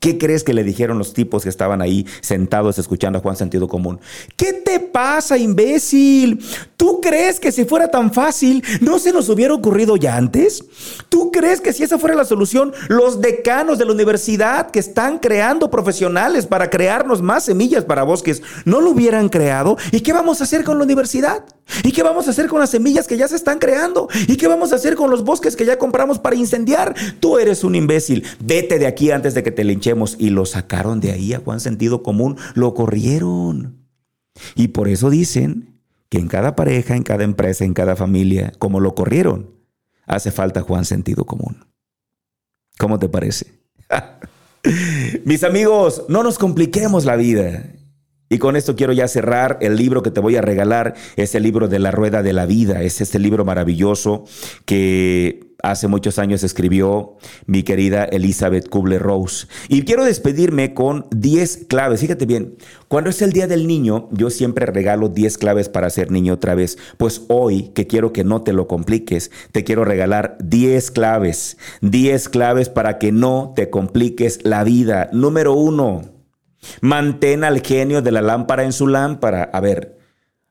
¿Qué 0.00 0.16
crees 0.16 0.44
que 0.44 0.54
le 0.54 0.62
dijeron 0.62 0.96
los 0.96 1.12
tipos 1.12 1.42
que 1.42 1.48
estaban 1.48 1.82
ahí 1.82 2.06
sentados 2.20 2.78
escuchando 2.78 3.18
a 3.18 3.22
Juan 3.22 3.34
Sentido 3.34 3.66
Común? 3.66 3.98
¿Qué 4.36 4.52
te 4.52 4.78
pasa, 4.78 5.36
imbécil? 5.36 6.44
¿Tú 6.76 7.00
crees 7.00 7.40
que 7.40 7.50
si 7.50 7.64
fuera 7.64 7.90
tan 7.90 8.12
fácil 8.12 8.62
no 8.80 9.00
se 9.00 9.12
nos 9.12 9.28
hubiera 9.28 9.54
ocurrido 9.54 9.96
ya 9.96 10.16
antes? 10.16 10.64
¿Tú 11.08 11.32
crees 11.32 11.60
que 11.60 11.72
si 11.72 11.82
esa 11.82 11.98
fuera 11.98 12.14
la 12.14 12.24
solución, 12.24 12.72
los 12.88 13.20
decanos 13.20 13.78
de 13.78 13.86
la 13.86 13.92
universidad 13.92 14.70
que 14.70 14.78
están 14.78 15.18
creando 15.18 15.68
profesionales 15.68 16.46
para 16.46 16.70
crearnos 16.70 17.20
más 17.20 17.44
semillas 17.44 17.84
para 17.84 18.04
bosques 18.04 18.42
no 18.64 18.80
lo 18.80 18.90
hubieran 18.90 19.28
creado? 19.28 19.76
¿Y 19.90 20.00
qué 20.00 20.12
vamos 20.12 20.40
a 20.40 20.44
hacer 20.44 20.62
con 20.62 20.78
la 20.78 20.84
universidad? 20.84 21.44
¿Y 21.84 21.92
qué 21.92 22.02
vamos 22.02 22.26
a 22.26 22.30
hacer 22.30 22.48
con 22.48 22.60
las 22.60 22.70
semillas 22.70 23.06
que 23.06 23.16
ya 23.16 23.28
se 23.28 23.36
están 23.36 23.58
creando? 23.58 24.08
¿Y 24.26 24.36
qué 24.36 24.46
vamos 24.48 24.72
a 24.72 24.76
hacer 24.76 24.94
con 24.94 25.10
los 25.10 25.24
bosques 25.24 25.56
que 25.56 25.64
ya 25.64 25.78
compramos 25.78 26.18
para 26.18 26.36
incendiar? 26.36 26.94
Tú 27.20 27.38
eres 27.38 27.64
un 27.64 27.74
imbécil. 27.74 28.24
Vete 28.40 28.78
de 28.78 28.86
aquí 28.86 29.10
antes 29.10 29.34
de 29.34 29.42
que 29.42 29.50
te 29.50 29.64
linche 29.64 29.94
y 30.18 30.30
lo 30.30 30.44
sacaron 30.44 31.00
de 31.00 31.12
ahí 31.12 31.32
a 31.32 31.40
Juan 31.40 31.60
Sentido 31.60 32.02
Común, 32.02 32.36
lo 32.54 32.74
corrieron. 32.74 33.86
Y 34.54 34.68
por 34.68 34.88
eso 34.88 35.10
dicen 35.10 35.80
que 36.08 36.18
en 36.18 36.28
cada 36.28 36.56
pareja, 36.56 36.96
en 36.96 37.02
cada 37.02 37.24
empresa, 37.24 37.64
en 37.64 37.74
cada 37.74 37.96
familia, 37.96 38.52
como 38.58 38.80
lo 38.80 38.94
corrieron, 38.94 39.50
hace 40.06 40.30
falta 40.30 40.62
Juan 40.62 40.84
Sentido 40.84 41.24
Común. 41.24 41.64
¿Cómo 42.78 42.98
te 42.98 43.08
parece? 43.08 43.60
Mis 45.24 45.44
amigos, 45.44 46.04
no 46.08 46.22
nos 46.22 46.38
compliquemos 46.38 47.04
la 47.04 47.16
vida. 47.16 47.64
Y 48.28 48.38
con 48.38 48.56
esto 48.56 48.76
quiero 48.76 48.92
ya 48.92 49.08
cerrar. 49.08 49.58
El 49.60 49.76
libro 49.76 50.02
que 50.02 50.10
te 50.10 50.20
voy 50.20 50.36
a 50.36 50.42
regalar 50.42 50.94
es 51.16 51.34
el 51.34 51.42
libro 51.42 51.68
de 51.68 51.78
la 51.78 51.90
rueda 51.90 52.22
de 52.22 52.32
la 52.32 52.46
vida. 52.46 52.82
Es 52.82 53.00
este 53.00 53.18
libro 53.18 53.44
maravilloso 53.44 54.24
que 54.64 55.48
hace 55.62 55.88
muchos 55.88 56.18
años 56.18 56.44
escribió 56.44 57.16
mi 57.46 57.62
querida 57.62 58.04
Elizabeth 58.04 58.68
Kubler-Rose. 58.68 59.48
Y 59.68 59.82
quiero 59.82 60.04
despedirme 60.04 60.74
con 60.74 61.06
10 61.10 61.66
claves. 61.68 62.00
Fíjate 62.00 62.26
bien, 62.26 62.56
cuando 62.86 63.10
es 63.10 63.22
el 63.22 63.32
Día 63.32 63.46
del 63.46 63.66
Niño, 63.66 64.08
yo 64.12 64.30
siempre 64.30 64.66
regalo 64.66 65.08
10 65.08 65.38
claves 65.38 65.68
para 65.68 65.90
ser 65.90 66.10
niño 66.10 66.34
otra 66.34 66.54
vez. 66.54 66.78
Pues 66.96 67.22
hoy, 67.28 67.70
que 67.74 67.86
quiero 67.86 68.12
que 68.12 68.24
no 68.24 68.42
te 68.42 68.52
lo 68.52 68.68
compliques, 68.68 69.30
te 69.52 69.64
quiero 69.64 69.84
regalar 69.84 70.36
10 70.40 70.90
claves. 70.90 71.56
10 71.80 72.28
claves 72.28 72.68
para 72.68 72.98
que 72.98 73.10
no 73.10 73.52
te 73.56 73.70
compliques 73.70 74.40
la 74.44 74.64
vida. 74.64 75.10
Número 75.12 75.54
uno, 75.54 76.17
mantén 76.80 77.44
al 77.44 77.60
genio 77.60 78.02
de 78.02 78.12
la 78.12 78.22
lámpara 78.22 78.64
en 78.64 78.72
su 78.72 78.86
lámpara. 78.86 79.50
A 79.52 79.60
ver, 79.60 79.98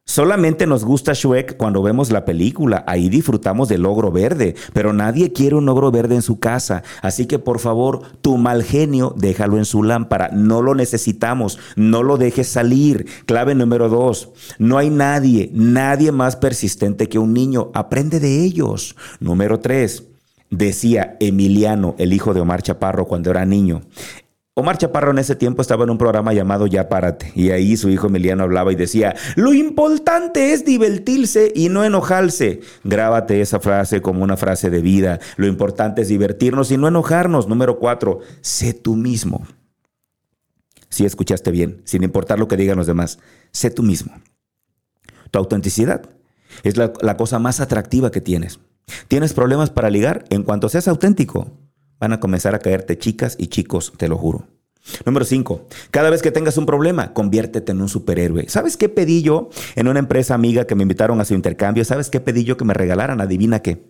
Solamente 0.10 0.68
nos 0.68 0.86
gusta 0.86 1.12
Shrek 1.12 1.58
cuando 1.58 1.84
vemos 1.84 2.12
la 2.12 2.24
película, 2.24 2.86
ahí 2.88 3.10
disfrutamos 3.10 3.68
del 3.68 3.86
ogro 3.86 4.10
verde, 4.10 4.56
pero 4.72 4.94
nadie 4.94 5.34
quiere 5.34 5.56
un 5.56 5.68
ogro 5.68 5.92
verde 5.92 6.16
en 6.16 6.22
su 6.22 6.40
casa, 6.40 6.82
así 7.02 7.26
que 7.26 7.40
por 7.40 7.60
favor, 7.60 8.04
tu 8.22 8.38
mal 8.38 8.64
genio, 8.64 9.14
déjalo 9.18 9.58
en 9.58 9.66
su 9.66 9.84
lámpara, 9.84 10.30
no 10.32 10.62
lo 10.62 10.76
necesitamos, 10.76 11.60
no 11.76 12.04
lo 12.04 12.16
dejes 12.16 12.48
salir. 12.48 13.06
Clave 13.26 13.54
número 13.54 13.90
dos, 13.90 14.30
no 14.60 14.78
hay 14.78 14.90
nadie, 14.90 15.50
nadie 15.54 16.14
más 16.14 16.38
persistente 16.38 17.10
que 17.10 17.20
un 17.20 17.34
niño, 17.34 17.70
aprende 17.74 18.22
de 18.22 18.46
ellos. 18.46 18.96
Número 19.20 19.60
tres, 19.60 20.06
decía 20.50 21.18
Emiliano, 21.20 21.96
el 21.98 22.14
hijo 22.14 22.34
de 22.34 22.40
Omar 22.40 22.62
Chaparro 22.62 23.08
cuando 23.08 23.30
era 23.30 23.46
niño, 23.46 23.82
Omar 24.60 24.80
Chaparro 24.80 25.12
en 25.12 25.20
ese 25.20 25.36
tiempo 25.36 25.62
estaba 25.62 25.84
en 25.84 25.92
un 25.92 26.00
programa 26.00 26.34
llamado 26.34 26.66
Ya 26.66 26.90
Párate 26.90 27.32
y 27.36 27.52
ahí 27.52 27.78
su 27.78 27.90
hijo 27.90 28.08
Emiliano 28.08 28.42
hablaba 28.42 28.72
y 28.72 28.76
decía, 28.76 29.16
lo 29.36 29.54
importante 29.54 30.52
es 30.52 30.66
divertirse 30.66 31.52
y 31.54 31.70
no 31.70 31.84
enojarse. 31.84 32.62
Grábate 32.84 33.40
esa 33.42 33.60
frase 33.60 34.02
como 34.02 34.24
una 34.24 34.36
frase 34.36 34.72
de 34.72 34.82
vida. 34.82 35.20
Lo 35.36 35.46
importante 35.46 36.02
es 36.02 36.08
divertirnos 36.08 36.72
y 36.72 36.78
no 36.78 36.88
enojarnos. 36.88 37.48
Número 37.48 37.78
cuatro, 37.78 38.22
sé 38.42 38.74
tú 38.74 38.96
mismo. 38.96 39.46
Si 40.90 41.06
escuchaste 41.06 41.52
bien, 41.52 41.84
sin 41.86 42.02
importar 42.02 42.40
lo 42.40 42.48
que 42.48 42.58
digan 42.58 42.78
los 42.78 42.88
demás, 42.88 43.20
sé 43.52 43.70
tú 43.70 43.84
mismo. 43.84 44.12
Tu 45.30 45.38
autenticidad 45.38 46.10
es 46.64 46.78
la, 46.78 46.94
la 47.02 47.16
cosa 47.16 47.38
más 47.38 47.60
atractiva 47.60 48.10
que 48.10 48.22
tienes. 48.22 48.60
¿Tienes 49.08 49.34
problemas 49.34 49.70
para 49.70 49.92
ligar? 49.92 50.26
En 50.32 50.42
cuanto 50.42 50.68
seas 50.68 50.88
auténtico, 50.88 51.52
van 52.00 52.14
a 52.14 52.20
comenzar 52.20 52.56
a 52.56 52.60
caerte 52.60 52.98
chicas 52.98 53.36
y 53.40 53.48
chicos, 53.48 53.94
te 53.98 54.08
lo 54.08 54.18
juro. 54.18 54.48
Número 55.06 55.26
5. 55.26 55.68
Cada 55.92 56.10
vez 56.10 56.22
que 56.22 56.32
tengas 56.32 56.58
un 56.58 56.66
problema, 56.66 57.14
conviértete 57.14 57.72
en 57.72 57.82
un 57.82 57.90
superhéroe. 57.90 58.48
¿Sabes 58.48 58.78
qué 58.78 58.90
pedí 58.90 59.22
yo 59.22 59.50
en 59.76 59.88
una 59.88 60.00
empresa 60.00 60.34
amiga 60.34 60.66
que 60.66 60.76
me 60.76 60.84
invitaron 60.84 61.20
a 61.20 61.26
su 61.26 61.34
intercambio? 61.34 61.84
¿Sabes 61.84 62.10
qué 62.10 62.20
pedí 62.20 62.44
yo 62.44 62.58
que 62.58 62.66
me 62.66 62.74
regalaran? 62.74 63.22
Adivina 63.22 63.62
qué. 63.62 63.84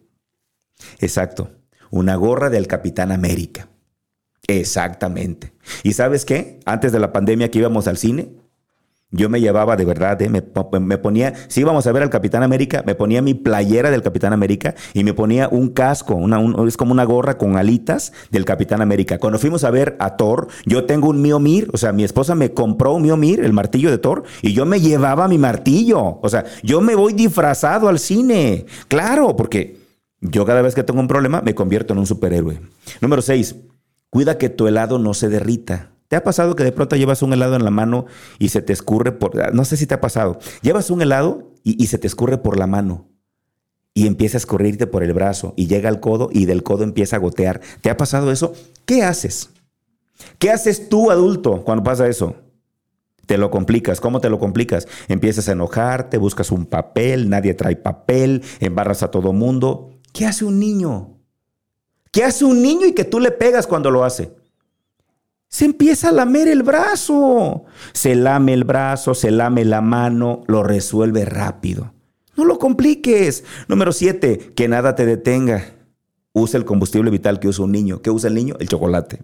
Exacto. 0.99 1.51
Una 1.91 2.15
gorra 2.15 2.49
del 2.49 2.67
Capitán 2.67 3.11
América. 3.11 3.69
Exactamente. 4.47 5.53
¿Y 5.83 5.93
sabes 5.93 6.25
qué? 6.25 6.59
Antes 6.65 6.91
de 6.91 6.99
la 6.99 7.11
pandemia 7.11 7.51
que 7.51 7.59
íbamos 7.59 7.87
al 7.87 7.97
cine, 7.97 8.29
yo 9.09 9.29
me 9.29 9.39
llevaba 9.39 9.77
de 9.77 9.85
verdad, 9.85 10.21
eh, 10.21 10.29
me, 10.29 10.41
ponía, 10.97 11.33
si 11.47 11.61
íbamos 11.61 11.87
a 11.87 11.91
ver 11.93 12.03
al 12.03 12.09
Capitán 12.09 12.43
América, 12.43 12.83
me 12.85 12.93
ponía 12.93 13.21
mi 13.21 13.33
playera 13.33 13.89
del 13.89 14.01
Capitán 14.01 14.33
América 14.33 14.75
y 14.93 15.05
me 15.05 15.13
ponía 15.13 15.47
un 15.47 15.69
casco, 15.69 16.15
una, 16.15 16.41
es 16.67 16.75
como 16.75 16.91
una 16.91 17.05
gorra 17.05 17.37
con 17.37 17.55
alitas 17.55 18.11
del 18.31 18.43
Capitán 18.43 18.81
América. 18.81 19.17
Cuando 19.17 19.39
fuimos 19.39 19.63
a 19.63 19.71
ver 19.71 19.95
a 19.99 20.17
Thor, 20.17 20.49
yo 20.65 20.85
tengo 20.85 21.09
un 21.09 21.21
Miomir, 21.21 21.69
o 21.73 21.77
sea, 21.77 21.93
mi 21.93 22.03
esposa 22.03 22.35
me 22.35 22.53
compró 22.53 22.93
un 22.93 23.03
Miomir, 23.03 23.39
el 23.39 23.53
martillo 23.53 23.89
de 23.89 23.97
Thor, 23.97 24.23
y 24.41 24.53
yo 24.53 24.65
me 24.65 24.81
llevaba 24.81 25.29
mi 25.29 25.37
martillo. 25.37 26.19
O 26.21 26.29
sea, 26.29 26.43
yo 26.61 26.81
me 26.81 26.95
voy 26.95 27.13
disfrazado 27.13 27.87
al 27.87 27.99
cine. 27.99 28.65
Claro, 28.89 29.37
porque 29.37 29.77
yo 30.19 30.45
cada 30.45 30.61
vez 30.61 30.75
que 30.75 30.83
tengo 30.83 30.99
un 30.99 31.07
problema 31.07 31.41
me 31.41 31.55
convierto 31.55 31.93
en 31.93 31.99
un 31.99 32.07
superhéroe. 32.07 32.59
Número 32.99 33.21
6. 33.21 33.55
Cuida 34.09 34.37
que 34.37 34.49
tu 34.49 34.67
helado 34.67 34.99
no 34.99 35.13
se 35.13 35.29
derrita. 35.29 35.91
¿Te 36.07 36.15
ha 36.15 36.23
pasado 36.23 36.55
que 36.55 36.63
de 36.63 36.71
pronto 36.71 36.95
llevas 36.95 37.21
un 37.21 37.33
helado 37.33 37.55
en 37.55 37.65
la 37.65 37.71
mano 37.71 38.05
y 38.39 38.49
se 38.49 38.61
te 38.61 38.71
escurre 38.71 39.11
por... 39.11 39.53
No 39.53 39.65
sé 39.65 39.75
si 39.75 39.87
te 39.87 39.93
ha 39.93 40.01
pasado. 40.01 40.39
Llevas 40.61 40.89
un 40.89 41.01
helado 41.01 41.51
y, 41.63 41.87
se 41.87 41.97
te 41.97 42.07
escurre 42.07 42.37
por 42.37 42.57
la 42.57 42.65
mano 42.65 43.09
y 43.93 44.07
empieza 44.07 44.37
a 44.37 44.39
escurrirte 44.39 44.87
por 44.87 45.03
el 45.03 45.11
brazo 45.11 45.53
y 45.57 45.67
llega 45.67 45.89
al 45.89 45.99
codo 45.99 46.29
y 46.31 46.45
del 46.45 46.63
codo 46.63 46.83
empieza 46.83 47.17
a 47.17 47.19
gotear. 47.19 47.59
¿Te 47.81 47.89
ha 47.89 47.97
pasado 47.97 48.31
eso? 48.31 48.53
¿Qué 48.85 49.03
haces? 49.03 49.49
¿Qué 50.39 50.49
haces 50.49 50.87
tú, 50.87 51.11
adulto, 51.11 51.63
cuando 51.65 51.83
pasa 51.83 52.07
eso? 52.07 52.35
Te 53.25 53.37
lo 53.37 53.51
complicas. 53.51 53.99
¿Cómo 53.99 54.21
te 54.21 54.29
lo 54.29 54.39
complicas? 54.39 54.87
Empiezas 55.09 55.49
a 55.49 55.51
enojarte, 55.51 56.17
buscas 56.17 56.51
un 56.51 56.65
papel, 56.65 57.29
nadie 57.29 57.53
trae 57.53 57.75
papel, 57.75 58.43
embarras 58.61 59.03
a 59.03 59.11
todo 59.11 59.33
mundo. 59.33 59.89
¿Qué 60.13 60.25
hace 60.25 60.45
un 60.45 60.57
niño? 60.57 61.17
¿Qué 62.11 62.23
hace 62.23 62.45
un 62.45 62.61
niño 62.61 62.85
y 62.87 62.93
que 62.93 63.03
tú 63.03 63.19
le 63.19 63.31
pegas 63.31 63.67
cuando 63.67 63.91
lo 63.91 64.05
hace? 64.05 64.36
Se 65.49 65.65
empieza 65.65 66.09
a 66.09 66.11
lamer 66.11 66.47
el 66.47 66.63
brazo. 66.63 67.65
Se 67.93 68.15
lame 68.15 68.53
el 68.53 68.63
brazo, 68.63 69.13
se 69.13 69.31
lame 69.31 69.65
la 69.65 69.81
mano, 69.81 70.43
lo 70.47 70.63
resuelve 70.63 71.25
rápido. 71.25 71.93
No 72.35 72.45
lo 72.45 72.59
compliques. 72.59 73.43
Número 73.67 73.91
siete, 73.91 74.51
que 74.55 74.67
nada 74.67 74.95
te 74.95 75.05
detenga. 75.05 75.73
Usa 76.33 76.59
el 76.59 76.65
combustible 76.65 77.09
vital 77.09 77.39
que 77.39 77.47
usa 77.47 77.65
un 77.65 77.71
niño. 77.71 78.03
¿Qué 78.03 78.11
usa 78.11 78.27
el 78.27 78.35
niño? 78.35 78.55
El 78.59 78.67
chocolate. 78.67 79.23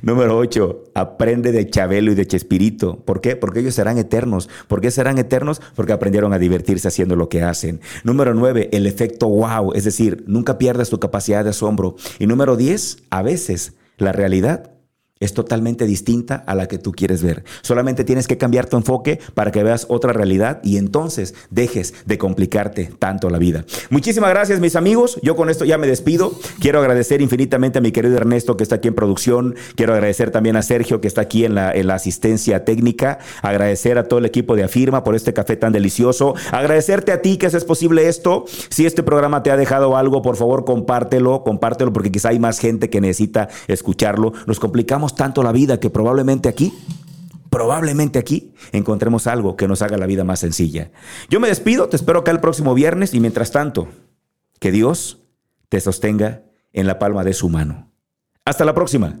Número 0.00 0.38
ocho, 0.38 0.84
aprende 0.94 1.52
de 1.52 1.68
Chabelo 1.68 2.10
y 2.10 2.14
de 2.14 2.26
Chespirito. 2.26 3.04
¿Por 3.04 3.20
qué? 3.20 3.36
Porque 3.36 3.60
ellos 3.60 3.74
serán 3.74 3.98
eternos. 3.98 4.48
¿Por 4.66 4.80
qué 4.80 4.90
serán 4.90 5.18
eternos? 5.18 5.60
Porque 5.74 5.92
aprendieron 5.92 6.32
a 6.32 6.38
divertirse 6.38 6.88
haciendo 6.88 7.16
lo 7.16 7.28
que 7.28 7.42
hacen. 7.42 7.82
Número 8.02 8.32
nueve, 8.32 8.70
el 8.72 8.86
efecto 8.86 9.28
wow. 9.28 9.74
Es 9.74 9.84
decir, 9.84 10.24
nunca 10.26 10.56
pierdas 10.56 10.88
tu 10.88 10.98
capacidad 10.98 11.44
de 11.44 11.50
asombro. 11.50 11.96
Y 12.18 12.26
número 12.26 12.56
diez, 12.56 12.96
a 13.10 13.20
veces 13.20 13.74
la 13.98 14.12
realidad 14.12 14.70
es 15.20 15.32
totalmente 15.32 15.86
distinta 15.86 16.42
a 16.46 16.54
la 16.54 16.66
que 16.66 16.78
tú 16.78 16.92
quieres 16.92 17.22
ver. 17.22 17.44
Solamente 17.62 18.04
tienes 18.04 18.26
que 18.26 18.36
cambiar 18.36 18.66
tu 18.66 18.76
enfoque 18.76 19.20
para 19.34 19.52
que 19.52 19.62
veas 19.62 19.86
otra 19.88 20.12
realidad 20.12 20.60
y 20.64 20.76
entonces 20.76 21.34
dejes 21.50 21.94
de 22.04 22.18
complicarte 22.18 22.90
tanto 22.98 23.30
la 23.30 23.38
vida. 23.38 23.64
Muchísimas 23.90 24.30
gracias 24.30 24.60
mis 24.60 24.76
amigos. 24.76 25.18
Yo 25.22 25.36
con 25.36 25.50
esto 25.50 25.64
ya 25.64 25.78
me 25.78 25.86
despido. 25.86 26.32
Quiero 26.60 26.80
agradecer 26.80 27.22
infinitamente 27.22 27.78
a 27.78 27.80
mi 27.80 27.92
querido 27.92 28.16
Ernesto 28.16 28.56
que 28.56 28.64
está 28.64 28.76
aquí 28.76 28.88
en 28.88 28.94
producción. 28.94 29.54
Quiero 29.76 29.94
agradecer 29.94 30.30
también 30.30 30.56
a 30.56 30.62
Sergio 30.62 31.00
que 31.00 31.08
está 31.08 31.20
aquí 31.20 31.44
en 31.44 31.54
la, 31.54 31.72
en 31.72 31.86
la 31.86 31.94
asistencia 31.94 32.64
técnica. 32.64 33.20
Agradecer 33.40 33.98
a 33.98 34.08
todo 34.08 34.18
el 34.18 34.26
equipo 34.26 34.56
de 34.56 34.64
Afirma 34.64 35.04
por 35.04 35.14
este 35.14 35.32
café 35.32 35.56
tan 35.56 35.72
delicioso. 35.72 36.34
Agradecerte 36.50 37.12
a 37.12 37.22
ti 37.22 37.36
que 37.36 37.46
haces 37.46 37.64
posible 37.64 38.08
esto. 38.08 38.44
Si 38.68 38.84
este 38.84 39.04
programa 39.04 39.42
te 39.42 39.52
ha 39.52 39.56
dejado 39.56 39.96
algo, 39.96 40.22
por 40.22 40.36
favor 40.36 40.64
compártelo, 40.64 41.44
compártelo 41.44 41.92
porque 41.92 42.10
quizá 42.10 42.30
hay 42.30 42.40
más 42.40 42.58
gente 42.58 42.90
que 42.90 43.00
necesita 43.00 43.48
escucharlo. 43.68 44.32
Nos 44.46 44.58
complicamos 44.58 45.03
tanto 45.12 45.42
la 45.42 45.52
vida 45.52 45.80
que 45.80 45.90
probablemente 45.90 46.48
aquí, 46.48 46.72
probablemente 47.50 48.18
aquí 48.18 48.52
encontremos 48.72 49.26
algo 49.26 49.56
que 49.56 49.68
nos 49.68 49.82
haga 49.82 49.98
la 49.98 50.06
vida 50.06 50.24
más 50.24 50.40
sencilla. 50.40 50.90
Yo 51.28 51.40
me 51.40 51.48
despido, 51.48 51.88
te 51.88 51.96
espero 51.96 52.20
acá 52.20 52.30
el 52.30 52.40
próximo 52.40 52.74
viernes 52.74 53.14
y 53.14 53.20
mientras 53.20 53.50
tanto, 53.50 53.88
que 54.58 54.72
Dios 54.72 55.18
te 55.68 55.80
sostenga 55.80 56.42
en 56.72 56.86
la 56.86 56.98
palma 56.98 57.24
de 57.24 57.34
su 57.34 57.48
mano. 57.48 57.90
Hasta 58.44 58.64
la 58.64 58.74
próxima. 58.74 59.18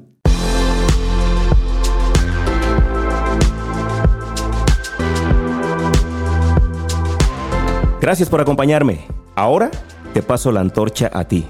Gracias 8.00 8.28
por 8.28 8.40
acompañarme. 8.40 9.06
Ahora 9.34 9.70
te 10.12 10.22
paso 10.22 10.52
la 10.52 10.60
antorcha 10.60 11.10
a 11.12 11.26
ti. 11.26 11.46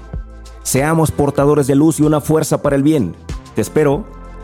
Seamos 0.63 1.11
portadores 1.11 1.67
de 1.67 1.75
luz 1.75 1.99
y 1.99 2.03
una 2.03 2.21
fuerza 2.21 2.61
para 2.61 2.75
el 2.75 2.81
bien. 2.81 3.13
Te 3.55 3.61
espero 3.61 4.05